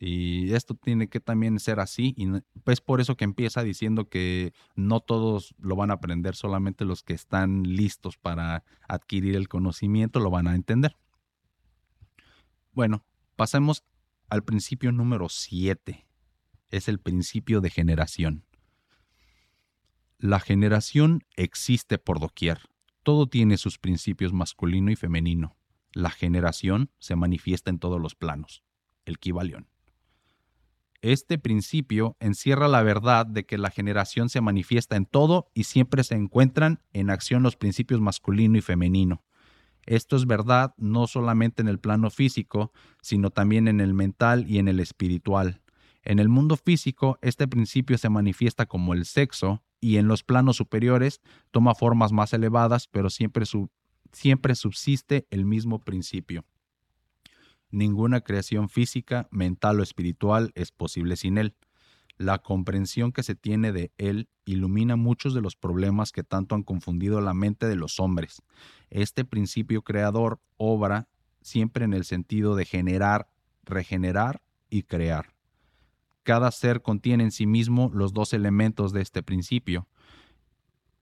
Y 0.00 0.52
esto 0.52 0.74
tiene 0.74 1.08
que 1.08 1.18
también 1.18 1.58
ser 1.58 1.80
así, 1.80 2.14
y 2.16 2.28
es 2.70 2.80
por 2.80 3.00
eso 3.00 3.16
que 3.16 3.24
empieza 3.24 3.64
diciendo 3.64 4.08
que 4.08 4.52
no 4.76 5.00
todos 5.00 5.56
lo 5.58 5.74
van 5.74 5.90
a 5.90 5.94
aprender, 5.94 6.36
solamente 6.36 6.84
los 6.84 7.02
que 7.02 7.14
están 7.14 7.64
listos 7.64 8.16
para 8.16 8.62
adquirir 8.86 9.34
el 9.34 9.48
conocimiento 9.48 10.20
lo 10.20 10.30
van 10.30 10.46
a 10.46 10.54
entender. 10.54 10.96
Bueno, 12.72 13.04
pasemos 13.34 13.82
al 14.28 14.44
principio 14.44 14.92
número 14.92 15.28
7. 15.28 16.06
Es 16.70 16.86
el 16.86 17.00
principio 17.00 17.60
de 17.60 17.70
generación. 17.70 18.44
La 20.18 20.38
generación 20.38 21.24
existe 21.34 21.98
por 21.98 22.20
doquier. 22.20 22.60
Todo 23.02 23.26
tiene 23.26 23.56
sus 23.56 23.78
principios 23.78 24.32
masculino 24.32 24.92
y 24.92 24.96
femenino. 24.96 25.57
La 25.92 26.10
generación 26.10 26.90
se 26.98 27.16
manifiesta 27.16 27.70
en 27.70 27.78
todos 27.78 28.00
los 28.00 28.14
planos. 28.14 28.62
El 29.04 29.18
Kibalión. 29.18 29.68
Este 31.00 31.38
principio 31.38 32.16
encierra 32.18 32.66
la 32.66 32.82
verdad 32.82 33.24
de 33.24 33.46
que 33.46 33.56
la 33.56 33.70
generación 33.70 34.28
se 34.28 34.40
manifiesta 34.40 34.96
en 34.96 35.06
todo 35.06 35.50
y 35.54 35.64
siempre 35.64 36.02
se 36.02 36.16
encuentran 36.16 36.82
en 36.92 37.10
acción 37.10 37.44
los 37.44 37.56
principios 37.56 38.00
masculino 38.00 38.58
y 38.58 38.62
femenino. 38.62 39.22
Esto 39.86 40.16
es 40.16 40.26
verdad 40.26 40.74
no 40.76 41.06
solamente 41.06 41.62
en 41.62 41.68
el 41.68 41.78
plano 41.78 42.10
físico, 42.10 42.72
sino 43.00 43.30
también 43.30 43.68
en 43.68 43.80
el 43.80 43.94
mental 43.94 44.44
y 44.48 44.58
en 44.58 44.68
el 44.68 44.80
espiritual. 44.80 45.62
En 46.02 46.18
el 46.18 46.28
mundo 46.28 46.56
físico, 46.56 47.18
este 47.22 47.46
principio 47.46 47.96
se 47.96 48.08
manifiesta 48.08 48.66
como 48.66 48.92
el 48.92 49.04
sexo 49.04 49.62
y 49.80 49.96
en 49.96 50.08
los 50.08 50.24
planos 50.24 50.56
superiores 50.56 51.20
toma 51.52 51.74
formas 51.74 52.12
más 52.12 52.32
elevadas, 52.32 52.88
pero 52.88 53.08
siempre 53.08 53.46
su 53.46 53.70
siempre 54.12 54.54
subsiste 54.54 55.26
el 55.30 55.44
mismo 55.44 55.80
principio. 55.84 56.44
Ninguna 57.70 58.22
creación 58.22 58.68
física, 58.68 59.28
mental 59.30 59.80
o 59.80 59.82
espiritual 59.82 60.52
es 60.54 60.72
posible 60.72 61.16
sin 61.16 61.38
él. 61.38 61.54
La 62.16 62.38
comprensión 62.38 63.12
que 63.12 63.22
se 63.22 63.34
tiene 63.34 63.72
de 63.72 63.92
él 63.98 64.28
ilumina 64.44 64.96
muchos 64.96 65.34
de 65.34 65.40
los 65.40 65.54
problemas 65.54 66.10
que 66.10 66.24
tanto 66.24 66.54
han 66.54 66.62
confundido 66.62 67.20
la 67.20 67.34
mente 67.34 67.66
de 67.66 67.76
los 67.76 68.00
hombres. 68.00 68.42
Este 68.90 69.24
principio 69.24 69.82
creador 69.82 70.40
obra 70.56 71.08
siempre 71.42 71.84
en 71.84 71.94
el 71.94 72.04
sentido 72.04 72.56
de 72.56 72.64
generar, 72.64 73.28
regenerar 73.64 74.42
y 74.68 74.82
crear. 74.82 75.34
Cada 76.22 76.50
ser 76.50 76.82
contiene 76.82 77.24
en 77.24 77.30
sí 77.30 77.46
mismo 77.46 77.90
los 77.94 78.12
dos 78.12 78.32
elementos 78.32 78.92
de 78.92 79.00
este 79.00 79.22
principio, 79.22 79.86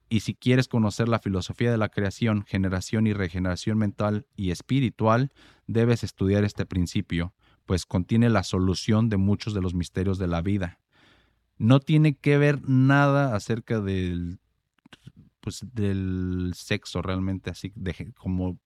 y 0.08 0.20
si 0.20 0.34
quieres 0.34 0.68
conocer 0.68 1.08
la 1.08 1.18
filosofía 1.18 1.70
de 1.70 1.78
la 1.78 1.88
creación, 1.88 2.44
generación 2.44 3.06
y 3.06 3.12
regeneración 3.12 3.78
mental 3.78 4.26
y 4.36 4.50
espiritual, 4.50 5.32
debes 5.66 6.04
estudiar 6.04 6.44
este 6.44 6.64
principio, 6.64 7.34
pues 7.64 7.86
contiene 7.86 8.30
la 8.30 8.44
solución 8.44 9.08
de 9.08 9.16
muchos 9.16 9.52
de 9.54 9.62
los 9.62 9.74
misterios 9.74 10.18
de 10.18 10.28
la 10.28 10.42
vida. 10.42 10.78
No 11.58 11.80
tiene 11.80 12.16
que 12.16 12.38
ver 12.38 12.60
nada 12.68 13.34
acerca 13.34 13.80
del, 13.80 14.38
pues, 15.40 15.64
del 15.72 16.52
sexo 16.54 17.02
realmente, 17.02 17.50
así 17.50 17.72
de, 17.74 18.12
como 18.16 18.60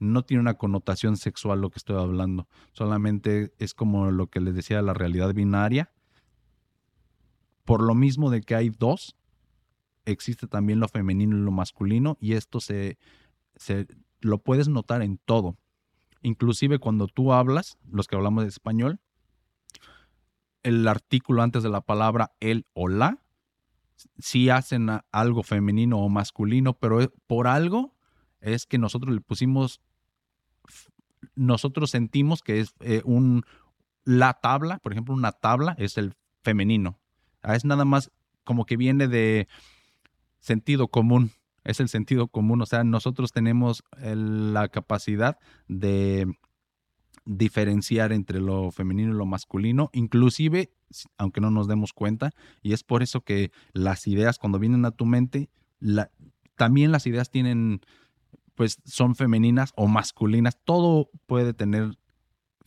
no 0.00 0.24
tiene 0.24 0.40
una 0.40 0.54
connotación 0.54 1.16
sexual 1.16 1.60
lo 1.60 1.70
que 1.70 1.78
estoy 1.78 1.96
hablando, 1.96 2.48
solamente 2.72 3.54
es 3.58 3.74
como 3.74 4.10
lo 4.10 4.26
que 4.26 4.40
les 4.40 4.54
decía 4.54 4.82
la 4.82 4.94
realidad 4.94 5.32
binaria. 5.34 5.92
Por 7.64 7.82
lo 7.82 7.94
mismo 7.94 8.30
de 8.30 8.42
que 8.42 8.54
hay 8.54 8.70
dos, 8.70 9.16
existe 10.04 10.46
también 10.46 10.80
lo 10.80 10.88
femenino 10.88 11.36
y 11.36 11.40
lo 11.40 11.50
masculino 11.50 12.16
y 12.20 12.34
esto 12.34 12.60
se, 12.60 12.98
se 13.56 13.86
lo 14.20 14.38
puedes 14.38 14.68
notar 14.68 15.02
en 15.02 15.18
todo. 15.18 15.56
Inclusive 16.22 16.78
cuando 16.78 17.06
tú 17.06 17.32
hablas, 17.32 17.78
los 17.90 18.06
que 18.06 18.16
hablamos 18.16 18.44
de 18.44 18.48
español, 18.48 19.00
el 20.62 20.88
artículo 20.88 21.42
antes 21.42 21.62
de 21.62 21.68
la 21.68 21.82
palabra 21.82 22.32
el 22.40 22.66
o 22.72 22.88
la, 22.88 23.18
sí 24.18 24.48
hacen 24.48 24.88
algo 25.12 25.42
femenino 25.42 25.98
o 25.98 26.08
masculino, 26.08 26.74
pero 26.74 27.02
e, 27.02 27.08
por 27.26 27.46
algo 27.46 27.94
es 28.40 28.66
que 28.66 28.78
nosotros 28.78 29.14
le 29.14 29.20
pusimos, 29.20 29.80
nosotros 31.34 31.90
sentimos 31.90 32.42
que 32.42 32.60
es 32.60 32.74
eh, 32.80 33.02
un, 33.04 33.44
la 34.04 34.34
tabla, 34.34 34.78
por 34.78 34.92
ejemplo, 34.92 35.14
una 35.14 35.32
tabla 35.32 35.74
es 35.78 35.98
el 35.98 36.14
femenino. 36.42 36.98
Ah, 37.42 37.56
es 37.56 37.64
nada 37.64 37.84
más 37.84 38.10
como 38.44 38.66
que 38.66 38.76
viene 38.76 39.08
de, 39.08 39.48
sentido 40.44 40.88
común, 40.88 41.30
es 41.64 41.80
el 41.80 41.88
sentido 41.88 42.28
común, 42.28 42.60
o 42.60 42.66
sea, 42.66 42.84
nosotros 42.84 43.32
tenemos 43.32 43.82
la 44.02 44.68
capacidad 44.68 45.38
de 45.66 46.26
diferenciar 47.24 48.12
entre 48.12 48.40
lo 48.40 48.70
femenino 48.70 49.12
y 49.12 49.16
lo 49.16 49.24
masculino, 49.24 49.88
inclusive, 49.94 50.70
aunque 51.16 51.40
no 51.40 51.50
nos 51.50 51.66
demos 51.66 51.94
cuenta, 51.94 52.32
y 52.62 52.74
es 52.74 52.84
por 52.84 53.02
eso 53.02 53.22
que 53.22 53.50
las 53.72 54.06
ideas 54.06 54.38
cuando 54.38 54.58
vienen 54.58 54.84
a 54.84 54.90
tu 54.90 55.06
mente, 55.06 55.48
también 56.56 56.92
las 56.92 57.06
ideas 57.06 57.30
tienen, 57.30 57.80
pues 58.54 58.82
son 58.84 59.14
femeninas 59.14 59.72
o 59.76 59.88
masculinas, 59.88 60.58
todo 60.62 61.08
puede 61.26 61.54
tener 61.54 61.98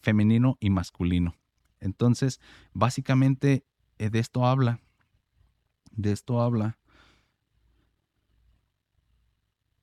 femenino 0.02 0.58
y 0.60 0.72
masculino. 0.72 1.36
Entonces, 1.80 2.42
básicamente 2.74 3.64
eh, 4.00 4.10
de 4.10 4.18
esto 4.18 4.48
habla. 4.48 4.80
De 5.92 6.12
esto 6.12 6.42
habla. 6.42 6.80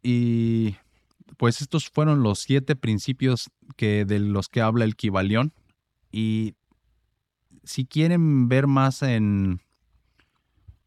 Y 0.04 0.76
pues 1.38 1.62
estos 1.62 1.88
fueron 1.88 2.22
los 2.22 2.38
siete 2.38 2.76
principios 2.76 3.50
que, 3.76 4.04
de 4.04 4.20
los 4.20 4.48
que 4.48 4.60
habla 4.60 4.84
el 4.84 4.96
Kibalión. 4.96 5.54
Y 6.12 6.54
si 7.64 7.86
quieren 7.86 8.48
ver 8.48 8.66
más 8.66 9.02
en 9.02 9.60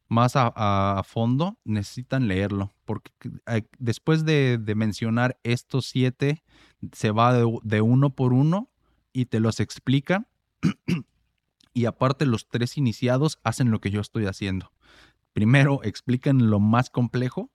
más 0.07 0.33
a, 0.35 1.01
fondo, 1.05 1.57
necesitan 1.65 2.27
leerlo. 2.27 2.73
Porque 2.85 3.11
eh, 3.47 3.63
después 3.79 4.23
de, 4.23 4.61
mencionar 4.75 5.39
estos 5.43 5.87
siete, 5.87 6.43
se 6.93 7.11
va 7.11 7.33
de, 7.33 7.81
uno 7.81 8.11
por 8.11 8.33
uno 8.33 8.69
y 9.11 9.25
te 9.25 9.39
los 9.39 9.59
explica. 9.59 10.27
y 11.73 11.85
aparte, 11.85 12.25
los 12.27 12.47
tres 12.47 12.77
iniciados 12.77 13.39
hacen 13.43 13.71
lo 13.71 13.81
que 13.81 13.89
yo 13.89 13.99
estoy 13.99 14.27
haciendo. 14.27 14.71
Primero 15.33 15.81
explican 15.83 16.49
lo 16.49 16.59
más 16.59 16.89
complejo 16.89 17.51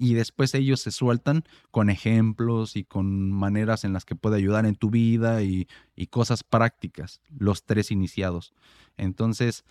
y 0.00 0.14
después 0.14 0.54
ellos 0.54 0.80
se 0.80 0.92
sueltan 0.92 1.44
con 1.70 1.90
ejemplos 1.90 2.74
y 2.74 2.84
con 2.84 3.30
maneras 3.30 3.84
en 3.84 3.92
las 3.92 4.06
que 4.06 4.16
puede 4.16 4.38
ayudar 4.38 4.64
en 4.64 4.74
tu 4.74 4.88
vida 4.88 5.42
y, 5.42 5.68
cosas 6.08 6.42
prácticas, 6.42 7.20
los 7.28 7.66
tres 7.66 7.90
iniciados. 7.90 8.54
Entonces, 8.96 9.62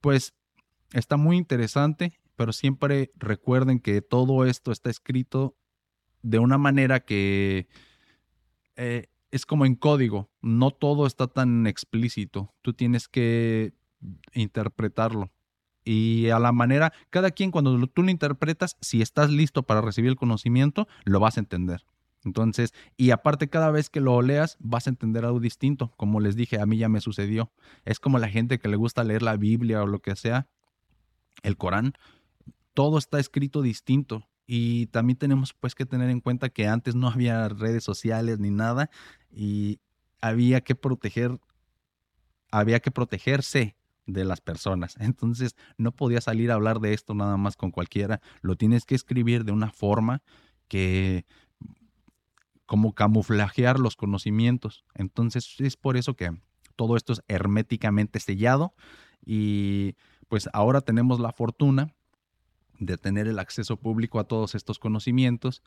pues 0.00 0.34
está 0.92 1.16
muy 1.16 1.36
interesante, 1.36 2.18
pero 2.34 2.52
siempre 2.52 3.12
recuerden 3.14 3.78
que 3.78 4.02
todo 4.02 4.44
esto 4.44 4.72
está 4.72 4.90
escrito 4.90 5.56
de 6.22 6.40
una 6.40 6.58
manera 6.58 6.98
que 6.98 7.68
eh, 8.74 9.06
es 9.30 9.46
como 9.46 9.64
en 9.64 9.76
código, 9.76 10.28
no 10.42 10.72
todo 10.72 11.06
está 11.06 11.28
tan 11.28 11.68
explícito, 11.68 12.52
tú 12.62 12.72
tienes 12.72 13.06
que 13.06 13.74
interpretarlo 14.34 15.30
y 15.88 16.28
a 16.28 16.38
la 16.38 16.52
manera, 16.52 16.92
cada 17.08 17.30
quien 17.30 17.50
cuando 17.50 17.86
tú 17.86 18.02
lo 18.02 18.10
interpretas, 18.10 18.76
si 18.82 19.00
estás 19.00 19.30
listo 19.30 19.62
para 19.62 19.80
recibir 19.80 20.10
el 20.10 20.16
conocimiento, 20.16 20.86
lo 21.04 21.18
vas 21.18 21.38
a 21.38 21.40
entender. 21.40 21.82
Entonces, 22.24 22.74
y 22.98 23.10
aparte 23.10 23.48
cada 23.48 23.70
vez 23.70 23.88
que 23.88 24.02
lo 24.02 24.20
leas, 24.20 24.58
vas 24.60 24.86
a 24.86 24.90
entender 24.90 25.24
algo 25.24 25.40
distinto. 25.40 25.94
Como 25.96 26.20
les 26.20 26.36
dije, 26.36 26.60
a 26.60 26.66
mí 26.66 26.76
ya 26.76 26.90
me 26.90 27.00
sucedió. 27.00 27.50
Es 27.86 28.00
como 28.00 28.18
la 28.18 28.28
gente 28.28 28.58
que 28.58 28.68
le 28.68 28.76
gusta 28.76 29.02
leer 29.02 29.22
la 29.22 29.38
Biblia 29.38 29.82
o 29.82 29.86
lo 29.86 30.00
que 30.00 30.14
sea, 30.14 30.46
el 31.42 31.56
Corán, 31.56 31.94
todo 32.74 32.98
está 32.98 33.18
escrito 33.18 33.62
distinto. 33.62 34.28
Y 34.46 34.88
también 34.88 35.16
tenemos 35.16 35.54
pues 35.54 35.74
que 35.74 35.86
tener 35.86 36.10
en 36.10 36.20
cuenta 36.20 36.50
que 36.50 36.68
antes 36.68 36.96
no 36.96 37.08
había 37.08 37.48
redes 37.48 37.82
sociales 37.82 38.38
ni 38.40 38.50
nada 38.50 38.90
y 39.30 39.80
había 40.20 40.60
que 40.60 40.74
proteger, 40.74 41.40
había 42.50 42.80
que 42.80 42.90
protegerse 42.90 43.77
de 44.08 44.24
las 44.24 44.40
personas. 44.40 44.96
Entonces 44.98 45.54
no 45.76 45.92
podía 45.92 46.20
salir 46.20 46.50
a 46.50 46.54
hablar 46.54 46.80
de 46.80 46.94
esto 46.94 47.14
nada 47.14 47.36
más 47.36 47.56
con 47.56 47.70
cualquiera. 47.70 48.20
Lo 48.40 48.56
tienes 48.56 48.84
que 48.84 48.96
escribir 48.96 49.44
de 49.44 49.52
una 49.52 49.70
forma 49.70 50.22
que 50.66 51.26
como 52.66 52.94
camuflajear 52.94 53.78
los 53.78 53.96
conocimientos. 53.96 54.84
Entonces 54.94 55.54
es 55.58 55.76
por 55.76 55.96
eso 55.96 56.14
que 56.14 56.36
todo 56.74 56.96
esto 56.96 57.12
es 57.12 57.22
herméticamente 57.28 58.18
sellado 58.18 58.74
y 59.24 59.94
pues 60.28 60.48
ahora 60.52 60.80
tenemos 60.80 61.20
la 61.20 61.32
fortuna 61.32 61.94
de 62.78 62.96
tener 62.96 63.26
el 63.26 63.38
acceso 63.38 63.76
público 63.76 64.20
a 64.20 64.24
todos 64.24 64.54
estos 64.54 64.78
conocimientos 64.78 65.62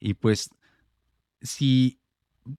y 0.00 0.14
pues 0.14 0.50
si 1.40 2.00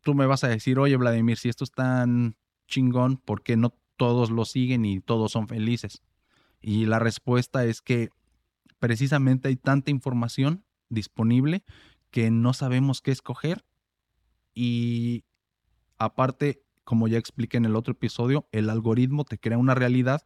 tú 0.02 0.16
me 0.16 0.26
vas 0.26 0.44
a 0.44 0.48
decir, 0.48 0.80
oye 0.80 0.96
Vladimir, 0.96 1.38
si 1.38 1.50
esto 1.50 1.64
es 1.64 1.72
tan 1.72 2.38
chingón, 2.68 3.18
¿por 3.18 3.44
qué 3.44 3.58
no 3.58 3.74
todos 3.98 4.32
lo 4.32 4.46
siguen 4.46 4.86
y 4.86 5.00
todos 5.00 5.32
son 5.32 5.48
felices? 5.48 6.02
Y 6.62 6.86
la 6.86 7.00
respuesta 7.00 7.66
es 7.66 7.82
que 7.82 8.10
precisamente 8.80 9.50
hay 9.50 9.56
tanta 9.56 9.92
información 9.92 10.64
disponible 10.90 11.64
que 12.12 12.32
no 12.32 12.54
sabemos 12.54 13.02
qué 13.02 13.12
escoger 13.12 13.66
y 14.54 15.24
aparte, 15.98 16.64
como 16.84 17.08
ya 17.08 17.18
expliqué 17.18 17.58
en 17.58 17.66
el 17.66 17.76
otro 17.76 17.92
episodio, 17.92 18.48
el 18.52 18.70
algoritmo 18.70 19.24
te 19.24 19.38
crea 19.38 19.58
una 19.58 19.76
realidad 19.76 20.22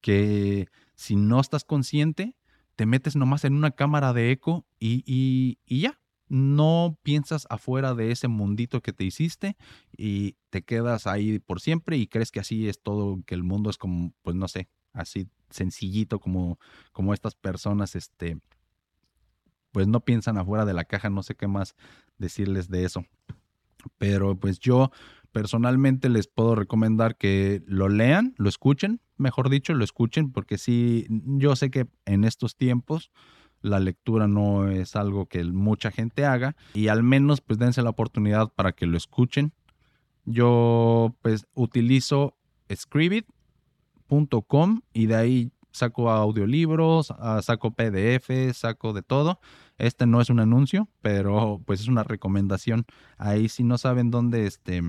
que 0.00 0.68
si 0.94 1.16
no 1.16 1.40
estás 1.40 1.64
consciente, 1.64 2.36
te 2.76 2.86
metes 2.86 3.16
nomás 3.16 3.44
en 3.44 3.54
una 3.54 3.72
cámara 3.72 4.12
de 4.12 4.30
eco 4.30 4.66
y, 4.78 5.02
y, 5.06 5.58
y 5.66 5.82
ya, 5.82 5.98
no 6.28 6.98
piensas 7.02 7.46
afuera 7.50 7.94
de 7.94 8.10
ese 8.10 8.28
mundito 8.28 8.80
que 8.80 8.92
te 8.92 9.04
hiciste 9.04 9.56
y 9.96 10.36
te 10.50 10.62
quedas 10.62 11.06
ahí 11.06 11.38
por 11.38 11.60
siempre 11.60 11.96
y 11.96 12.06
crees 12.06 12.30
que 12.30 12.40
así 12.40 12.68
es 12.68 12.80
todo, 12.80 13.22
que 13.26 13.34
el 13.34 13.42
mundo 13.42 13.70
es 13.70 13.78
como, 13.78 14.12
pues 14.22 14.34
no 14.36 14.48
sé, 14.48 14.68
así 14.92 15.28
sencillito 15.50 16.18
como, 16.20 16.58
como 16.92 17.14
estas 17.14 17.34
personas, 17.34 17.94
este, 17.94 18.38
pues 19.72 19.86
no 19.86 20.00
piensan 20.00 20.38
afuera 20.38 20.64
de 20.64 20.74
la 20.74 20.84
caja, 20.84 21.10
no 21.10 21.22
sé 21.22 21.34
qué 21.34 21.46
más 21.46 21.74
decirles 22.18 22.68
de 22.68 22.84
eso. 22.84 23.04
Pero 23.98 24.36
pues 24.36 24.58
yo 24.58 24.90
personalmente 25.32 26.08
les 26.08 26.28
puedo 26.28 26.54
recomendar 26.54 27.16
que 27.16 27.62
lo 27.66 27.88
lean, 27.88 28.34
lo 28.38 28.48
escuchen, 28.48 29.00
mejor 29.16 29.50
dicho, 29.50 29.74
lo 29.74 29.84
escuchen, 29.84 30.32
porque 30.32 30.58
sí, 30.58 31.06
yo 31.10 31.56
sé 31.56 31.70
que 31.70 31.86
en 32.06 32.24
estos 32.24 32.56
tiempos 32.56 33.10
la 33.64 33.80
lectura 33.80 34.28
no 34.28 34.68
es 34.68 34.94
algo 34.94 35.24
que 35.24 35.42
mucha 35.42 35.90
gente 35.90 36.26
haga 36.26 36.54
y 36.74 36.88
al 36.88 37.02
menos 37.02 37.40
pues 37.40 37.58
dense 37.58 37.80
la 37.80 37.90
oportunidad 37.90 38.52
para 38.52 38.72
que 38.72 38.86
lo 38.86 38.98
escuchen. 38.98 39.52
Yo 40.26 41.14
pues 41.22 41.46
utilizo 41.54 42.36
scribit.com 42.70 44.82
y 44.92 45.06
de 45.06 45.16
ahí 45.16 45.50
saco 45.70 46.10
audiolibros, 46.10 47.10
ah, 47.18 47.40
saco 47.42 47.70
PDF, 47.70 48.52
saco 48.52 48.92
de 48.92 49.02
todo. 49.02 49.40
Este 49.78 50.06
no 50.06 50.20
es 50.20 50.28
un 50.28 50.40
anuncio, 50.40 50.88
pero 51.00 51.62
pues 51.64 51.80
es 51.80 51.88
una 51.88 52.04
recomendación. 52.04 52.84
Ahí 53.16 53.48
si 53.48 53.64
no 53.64 53.78
saben 53.78 54.10
dónde 54.10 54.46
este, 54.46 54.82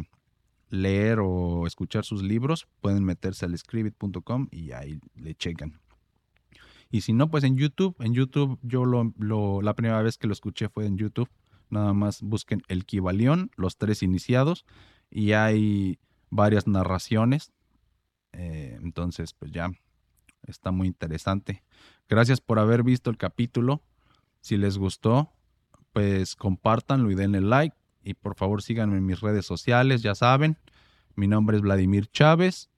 leer 0.70 1.20
o 1.22 1.66
escuchar 1.66 2.04
sus 2.04 2.24
libros, 2.24 2.68
pueden 2.82 3.06
meterse 3.06 3.46
al 3.46 3.58
scribit.com 3.58 4.50
y 4.52 4.74
ahí 4.74 5.00
le 5.16 5.34
checan. 5.34 5.80
Y 6.96 7.02
si 7.02 7.12
no, 7.12 7.30
pues 7.30 7.44
en 7.44 7.58
YouTube. 7.58 7.94
En 8.00 8.14
YouTube, 8.14 8.58
yo 8.62 8.86
lo, 8.86 9.62
la 9.62 9.74
primera 9.74 10.02
vez 10.02 10.18
que 10.18 10.28
lo 10.28 10.34
escuché 10.34 10.70
fue 10.70 10.86
en 10.86 10.96
YouTube. 10.96 11.30
Nada 11.70 11.92
más 11.92 12.22
busquen 12.22 12.62
el 12.70 12.86
Kibalión, 12.86 13.52
los 13.58 13.76
tres 13.76 14.02
iniciados, 14.02 14.66
y 15.12 15.34
hay 15.34 16.00
varias 16.30 16.68
narraciones. 16.68 17.52
Eh, 18.32 18.80
entonces, 18.82 19.34
pues 19.34 19.52
ya 19.52 19.72
está 20.48 20.72
muy 20.72 20.88
interesante. 20.88 21.66
Gracias 22.08 22.40
por 22.40 22.60
haber 22.60 22.82
visto 22.82 23.10
el 23.10 23.18
capítulo. 23.18 23.82
Si 24.40 24.56
les 24.56 24.78
gustó, 24.78 25.34
pues 25.92 26.38
compártanlo 26.38 27.12
y 27.12 27.16
denle 27.16 27.42
like. 27.42 27.76
Y 28.04 28.14
por 28.14 28.36
favor 28.36 28.64
síganme 28.64 29.00
en 29.00 29.06
mis 29.06 29.20
redes 29.20 29.46
sociales, 29.46 30.02
ya 30.02 30.16
saben. 30.16 30.58
Mi 31.14 31.28
nombre 31.28 31.58
es 31.58 31.62
Vladimir 31.62 32.08
Chávez. 32.08 32.70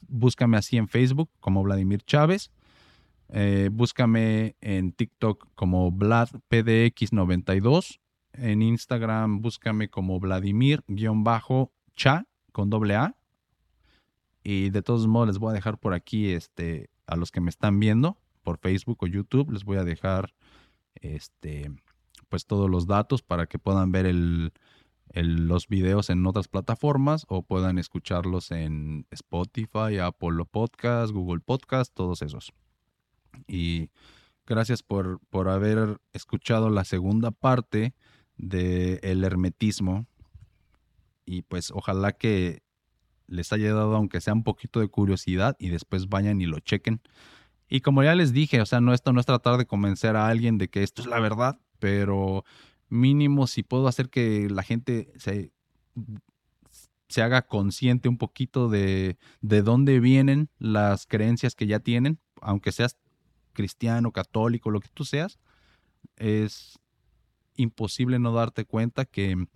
Búscame 0.00 0.56
así 0.56 0.78
en 0.78 0.88
Facebook 0.88 1.30
como 1.38 1.62
Vladimir 1.62 2.02
Chávez. 2.02 2.50
Eh, 3.28 3.70
búscame 3.72 4.56
en 4.60 4.92
TikTok 4.92 5.48
como 5.54 5.90
VladPDX92. 5.90 8.00
En 8.32 8.62
Instagram 8.62 9.40
búscame 9.40 9.88
como 9.88 10.20
Vladimir-cha 10.20 12.26
con 12.52 12.70
doble 12.70 12.94
A. 12.94 13.16
Y 14.42 14.70
de 14.70 14.82
todos 14.82 15.06
modos 15.06 15.28
les 15.28 15.38
voy 15.38 15.50
a 15.50 15.54
dejar 15.54 15.78
por 15.78 15.94
aquí 15.94 16.30
este, 16.30 16.90
a 17.06 17.16
los 17.16 17.30
que 17.30 17.40
me 17.40 17.50
están 17.50 17.80
viendo 17.80 18.18
por 18.46 18.58
Facebook 18.58 18.98
o 19.00 19.08
YouTube, 19.08 19.50
les 19.50 19.64
voy 19.64 19.76
a 19.76 19.82
dejar 19.82 20.32
este, 20.94 21.72
pues 22.28 22.46
todos 22.46 22.70
los 22.70 22.86
datos 22.86 23.22
para 23.22 23.46
que 23.46 23.58
puedan 23.58 23.90
ver 23.90 24.06
los 25.14 25.66
videos 25.66 26.10
en 26.10 26.24
otras 26.24 26.46
plataformas 26.46 27.26
o 27.28 27.42
puedan 27.42 27.78
escucharlos 27.78 28.52
en 28.52 29.04
Spotify, 29.10 29.98
Apple 30.00 30.44
Podcast, 30.48 31.12
Google 31.12 31.40
Podcast, 31.40 31.92
todos 31.92 32.22
esos. 32.22 32.52
Y 33.46 33.90
gracias 34.46 34.82
por, 34.82 35.20
por 35.30 35.48
haber 35.48 36.00
escuchado 36.12 36.70
la 36.70 36.84
segunda 36.84 37.30
parte 37.30 37.94
del 38.36 39.00
el 39.02 39.24
hermetismo. 39.24 40.06
Y 41.24 41.42
pues 41.42 41.70
ojalá 41.70 42.12
que 42.12 42.62
les 43.26 43.52
haya 43.52 43.74
dado, 43.74 43.96
aunque 43.96 44.20
sea 44.20 44.34
un 44.34 44.44
poquito 44.44 44.80
de 44.80 44.88
curiosidad, 44.88 45.56
y 45.58 45.68
después 45.68 46.08
vayan 46.08 46.40
y 46.40 46.46
lo 46.46 46.60
chequen. 46.60 47.00
Y 47.68 47.80
como 47.80 48.02
ya 48.04 48.14
les 48.14 48.32
dije, 48.32 48.60
o 48.60 48.66
sea, 48.66 48.80
no, 48.80 48.94
esto 48.94 49.12
no 49.12 49.20
es 49.20 49.26
tratar 49.26 49.56
de 49.58 49.66
convencer 49.66 50.16
a 50.16 50.28
alguien 50.28 50.58
de 50.58 50.68
que 50.68 50.82
esto 50.82 51.02
es 51.02 51.08
la 51.08 51.18
verdad, 51.18 51.58
pero 51.78 52.44
mínimo 52.88 53.48
si 53.48 53.64
puedo 53.64 53.88
hacer 53.88 54.08
que 54.08 54.48
la 54.48 54.62
gente 54.62 55.12
se, 55.16 55.52
se 57.08 57.22
haga 57.22 57.42
consciente 57.42 58.08
un 58.08 58.18
poquito 58.18 58.68
de, 58.68 59.16
de 59.40 59.62
dónde 59.62 59.98
vienen 59.98 60.48
las 60.58 61.06
creencias 61.06 61.56
que 61.56 61.66
ya 61.66 61.80
tienen, 61.80 62.20
aunque 62.40 62.70
seas 62.70 62.96
cristiano, 63.56 64.12
católico, 64.12 64.70
lo 64.70 64.80
que 64.80 64.90
tú 64.94 65.04
seas, 65.04 65.40
es 66.16 66.78
imposible 67.56 68.18
no 68.20 68.32
darte 68.32 68.64
cuenta 68.64 69.04
que 69.04 69.46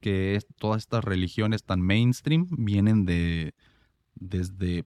que 0.00 0.40
todas 0.58 0.82
estas 0.82 1.04
religiones 1.04 1.64
tan 1.64 1.80
mainstream 1.80 2.46
vienen 2.50 3.04
de 3.04 3.54
desde 4.14 4.84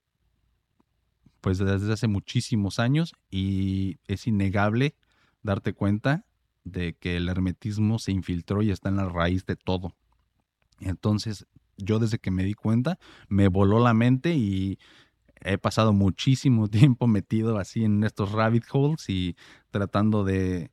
pues 1.40 1.58
desde 1.58 1.92
hace 1.92 2.08
muchísimos 2.08 2.78
años 2.78 3.12
y 3.30 3.98
es 4.06 4.26
innegable 4.26 4.94
darte 5.42 5.72
cuenta 5.72 6.24
de 6.64 6.94
que 6.94 7.16
el 7.16 7.28
hermetismo 7.28 7.98
se 7.98 8.12
infiltró 8.12 8.62
y 8.62 8.70
está 8.70 8.88
en 8.88 8.96
la 8.96 9.08
raíz 9.08 9.44
de 9.44 9.54
todo. 9.54 9.94
Entonces, 10.80 11.46
yo 11.76 11.98
desde 11.98 12.18
que 12.18 12.30
me 12.30 12.44
di 12.44 12.54
cuenta, 12.54 12.98
me 13.28 13.48
voló 13.48 13.78
la 13.78 13.92
mente 13.92 14.34
y 14.34 14.78
he 15.44 15.59
pasado 15.59 15.92
muchísimo 15.92 16.68
tiempo 16.68 17.07
metido 17.07 17.59
así 17.59 17.85
en 17.85 18.02
estos 18.02 18.33
rabbit 18.33 18.64
holes 18.72 19.09
y 19.09 19.37
tratando 19.70 20.24
de, 20.24 20.70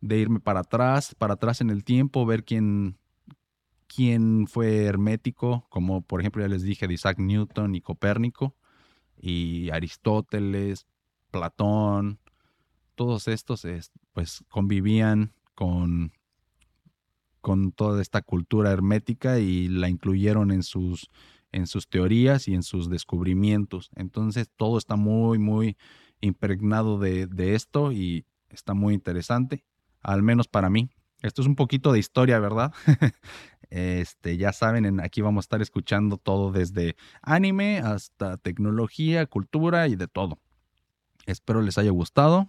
de 0.00 0.18
irme 0.18 0.40
para 0.40 0.60
atrás, 0.60 1.14
para 1.16 1.34
atrás 1.34 1.60
en 1.60 1.70
el 1.70 1.84
tiempo, 1.84 2.26
ver 2.26 2.44
quién, 2.44 2.98
quién 3.86 4.46
fue 4.46 4.84
hermético, 4.84 5.66
como 5.70 6.02
por 6.02 6.20
ejemplo 6.20 6.42
ya 6.42 6.48
les 6.48 6.62
dije 6.62 6.86
de 6.86 6.94
Isaac 6.94 7.18
Newton 7.18 7.74
y 7.74 7.80
Copérnico, 7.80 8.54
y 9.16 9.70
Aristóteles, 9.70 10.86
Platón, 11.30 12.18
todos 12.94 13.28
estos 13.28 13.66
pues 14.12 14.44
convivían 14.48 15.32
con, 15.54 16.12
con 17.40 17.72
toda 17.72 18.02
esta 18.02 18.22
cultura 18.22 18.70
hermética 18.70 19.38
y 19.38 19.68
la 19.68 19.88
incluyeron 19.88 20.50
en 20.50 20.62
sus, 20.62 21.10
en 21.52 21.66
sus 21.66 21.88
teorías 21.88 22.48
y 22.48 22.54
en 22.54 22.62
sus 22.62 22.88
descubrimientos. 22.88 23.90
Entonces 23.96 24.50
todo 24.56 24.78
está 24.78 24.96
muy, 24.96 25.38
muy 25.38 25.76
impregnado 26.20 26.98
de, 26.98 27.26
de 27.26 27.54
esto 27.54 27.92
y 27.92 28.26
está 28.48 28.74
muy 28.74 28.94
interesante, 28.94 29.64
al 30.02 30.22
menos 30.22 30.48
para 30.48 30.70
mí. 30.70 30.90
Esto 31.22 31.42
es 31.42 31.48
un 31.48 31.56
poquito 31.56 31.92
de 31.92 31.98
historia, 31.98 32.38
¿verdad? 32.38 32.72
este, 33.70 34.36
ya 34.36 34.52
saben, 34.52 35.00
aquí 35.00 35.20
vamos 35.20 35.42
a 35.42 35.46
estar 35.46 35.62
escuchando 35.62 36.16
todo 36.16 36.50
desde 36.50 36.96
anime 37.22 37.78
hasta 37.78 38.36
tecnología, 38.38 39.26
cultura 39.26 39.88
y 39.88 39.96
de 39.96 40.08
todo. 40.08 40.38
Espero 41.26 41.62
les 41.62 41.78
haya 41.78 41.90
gustado. 41.90 42.48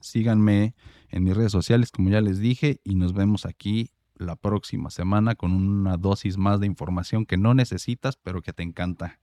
Síganme 0.00 0.74
en 1.08 1.24
mis 1.24 1.36
redes 1.36 1.52
sociales, 1.52 1.90
como 1.90 2.08
ya 2.10 2.20
les 2.20 2.38
dije, 2.38 2.80
y 2.84 2.94
nos 2.94 3.12
vemos 3.12 3.44
aquí 3.44 3.90
la 4.20 4.36
próxima 4.36 4.90
semana 4.90 5.34
con 5.34 5.52
una 5.52 5.96
dosis 5.96 6.36
más 6.36 6.60
de 6.60 6.66
información 6.66 7.26
que 7.26 7.36
no 7.36 7.54
necesitas, 7.54 8.16
pero 8.16 8.42
que 8.42 8.52
te 8.52 8.62
encanta. 8.62 9.20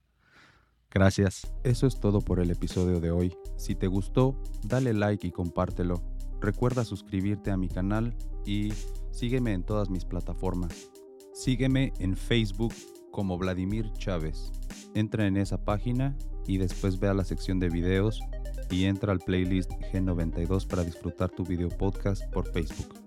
Gracias. 0.89 1.51
Eso 1.63 1.85
es 1.87 1.99
todo 1.99 2.21
por 2.21 2.39
el 2.39 2.51
episodio 2.51 2.99
de 2.99 3.11
hoy. 3.11 3.35
Si 3.57 3.75
te 3.75 3.87
gustó, 3.87 4.41
dale 4.63 4.93
like 4.93 5.27
y 5.27 5.31
compártelo. 5.31 6.01
Recuerda 6.39 6.85
suscribirte 6.85 7.51
a 7.51 7.57
mi 7.57 7.67
canal 7.67 8.15
y 8.45 8.73
sígueme 9.11 9.53
en 9.53 9.63
todas 9.63 9.89
mis 9.89 10.05
plataformas. 10.05 10.89
Sígueme 11.33 11.93
en 11.99 12.15
Facebook 12.15 12.73
como 13.11 13.37
Vladimir 13.37 13.91
Chávez. 13.93 14.51
Entra 14.93 15.27
en 15.27 15.37
esa 15.37 15.63
página 15.63 16.15
y 16.47 16.57
después 16.57 16.99
ve 16.99 17.09
a 17.09 17.13
la 17.13 17.25
sección 17.25 17.59
de 17.59 17.69
videos 17.69 18.21
y 18.69 18.85
entra 18.85 19.11
al 19.11 19.19
playlist 19.19 19.71
G92 19.93 20.67
para 20.67 20.83
disfrutar 20.83 21.29
tu 21.29 21.43
video 21.43 21.69
podcast 21.69 22.23
por 22.31 22.51
Facebook. 22.51 23.06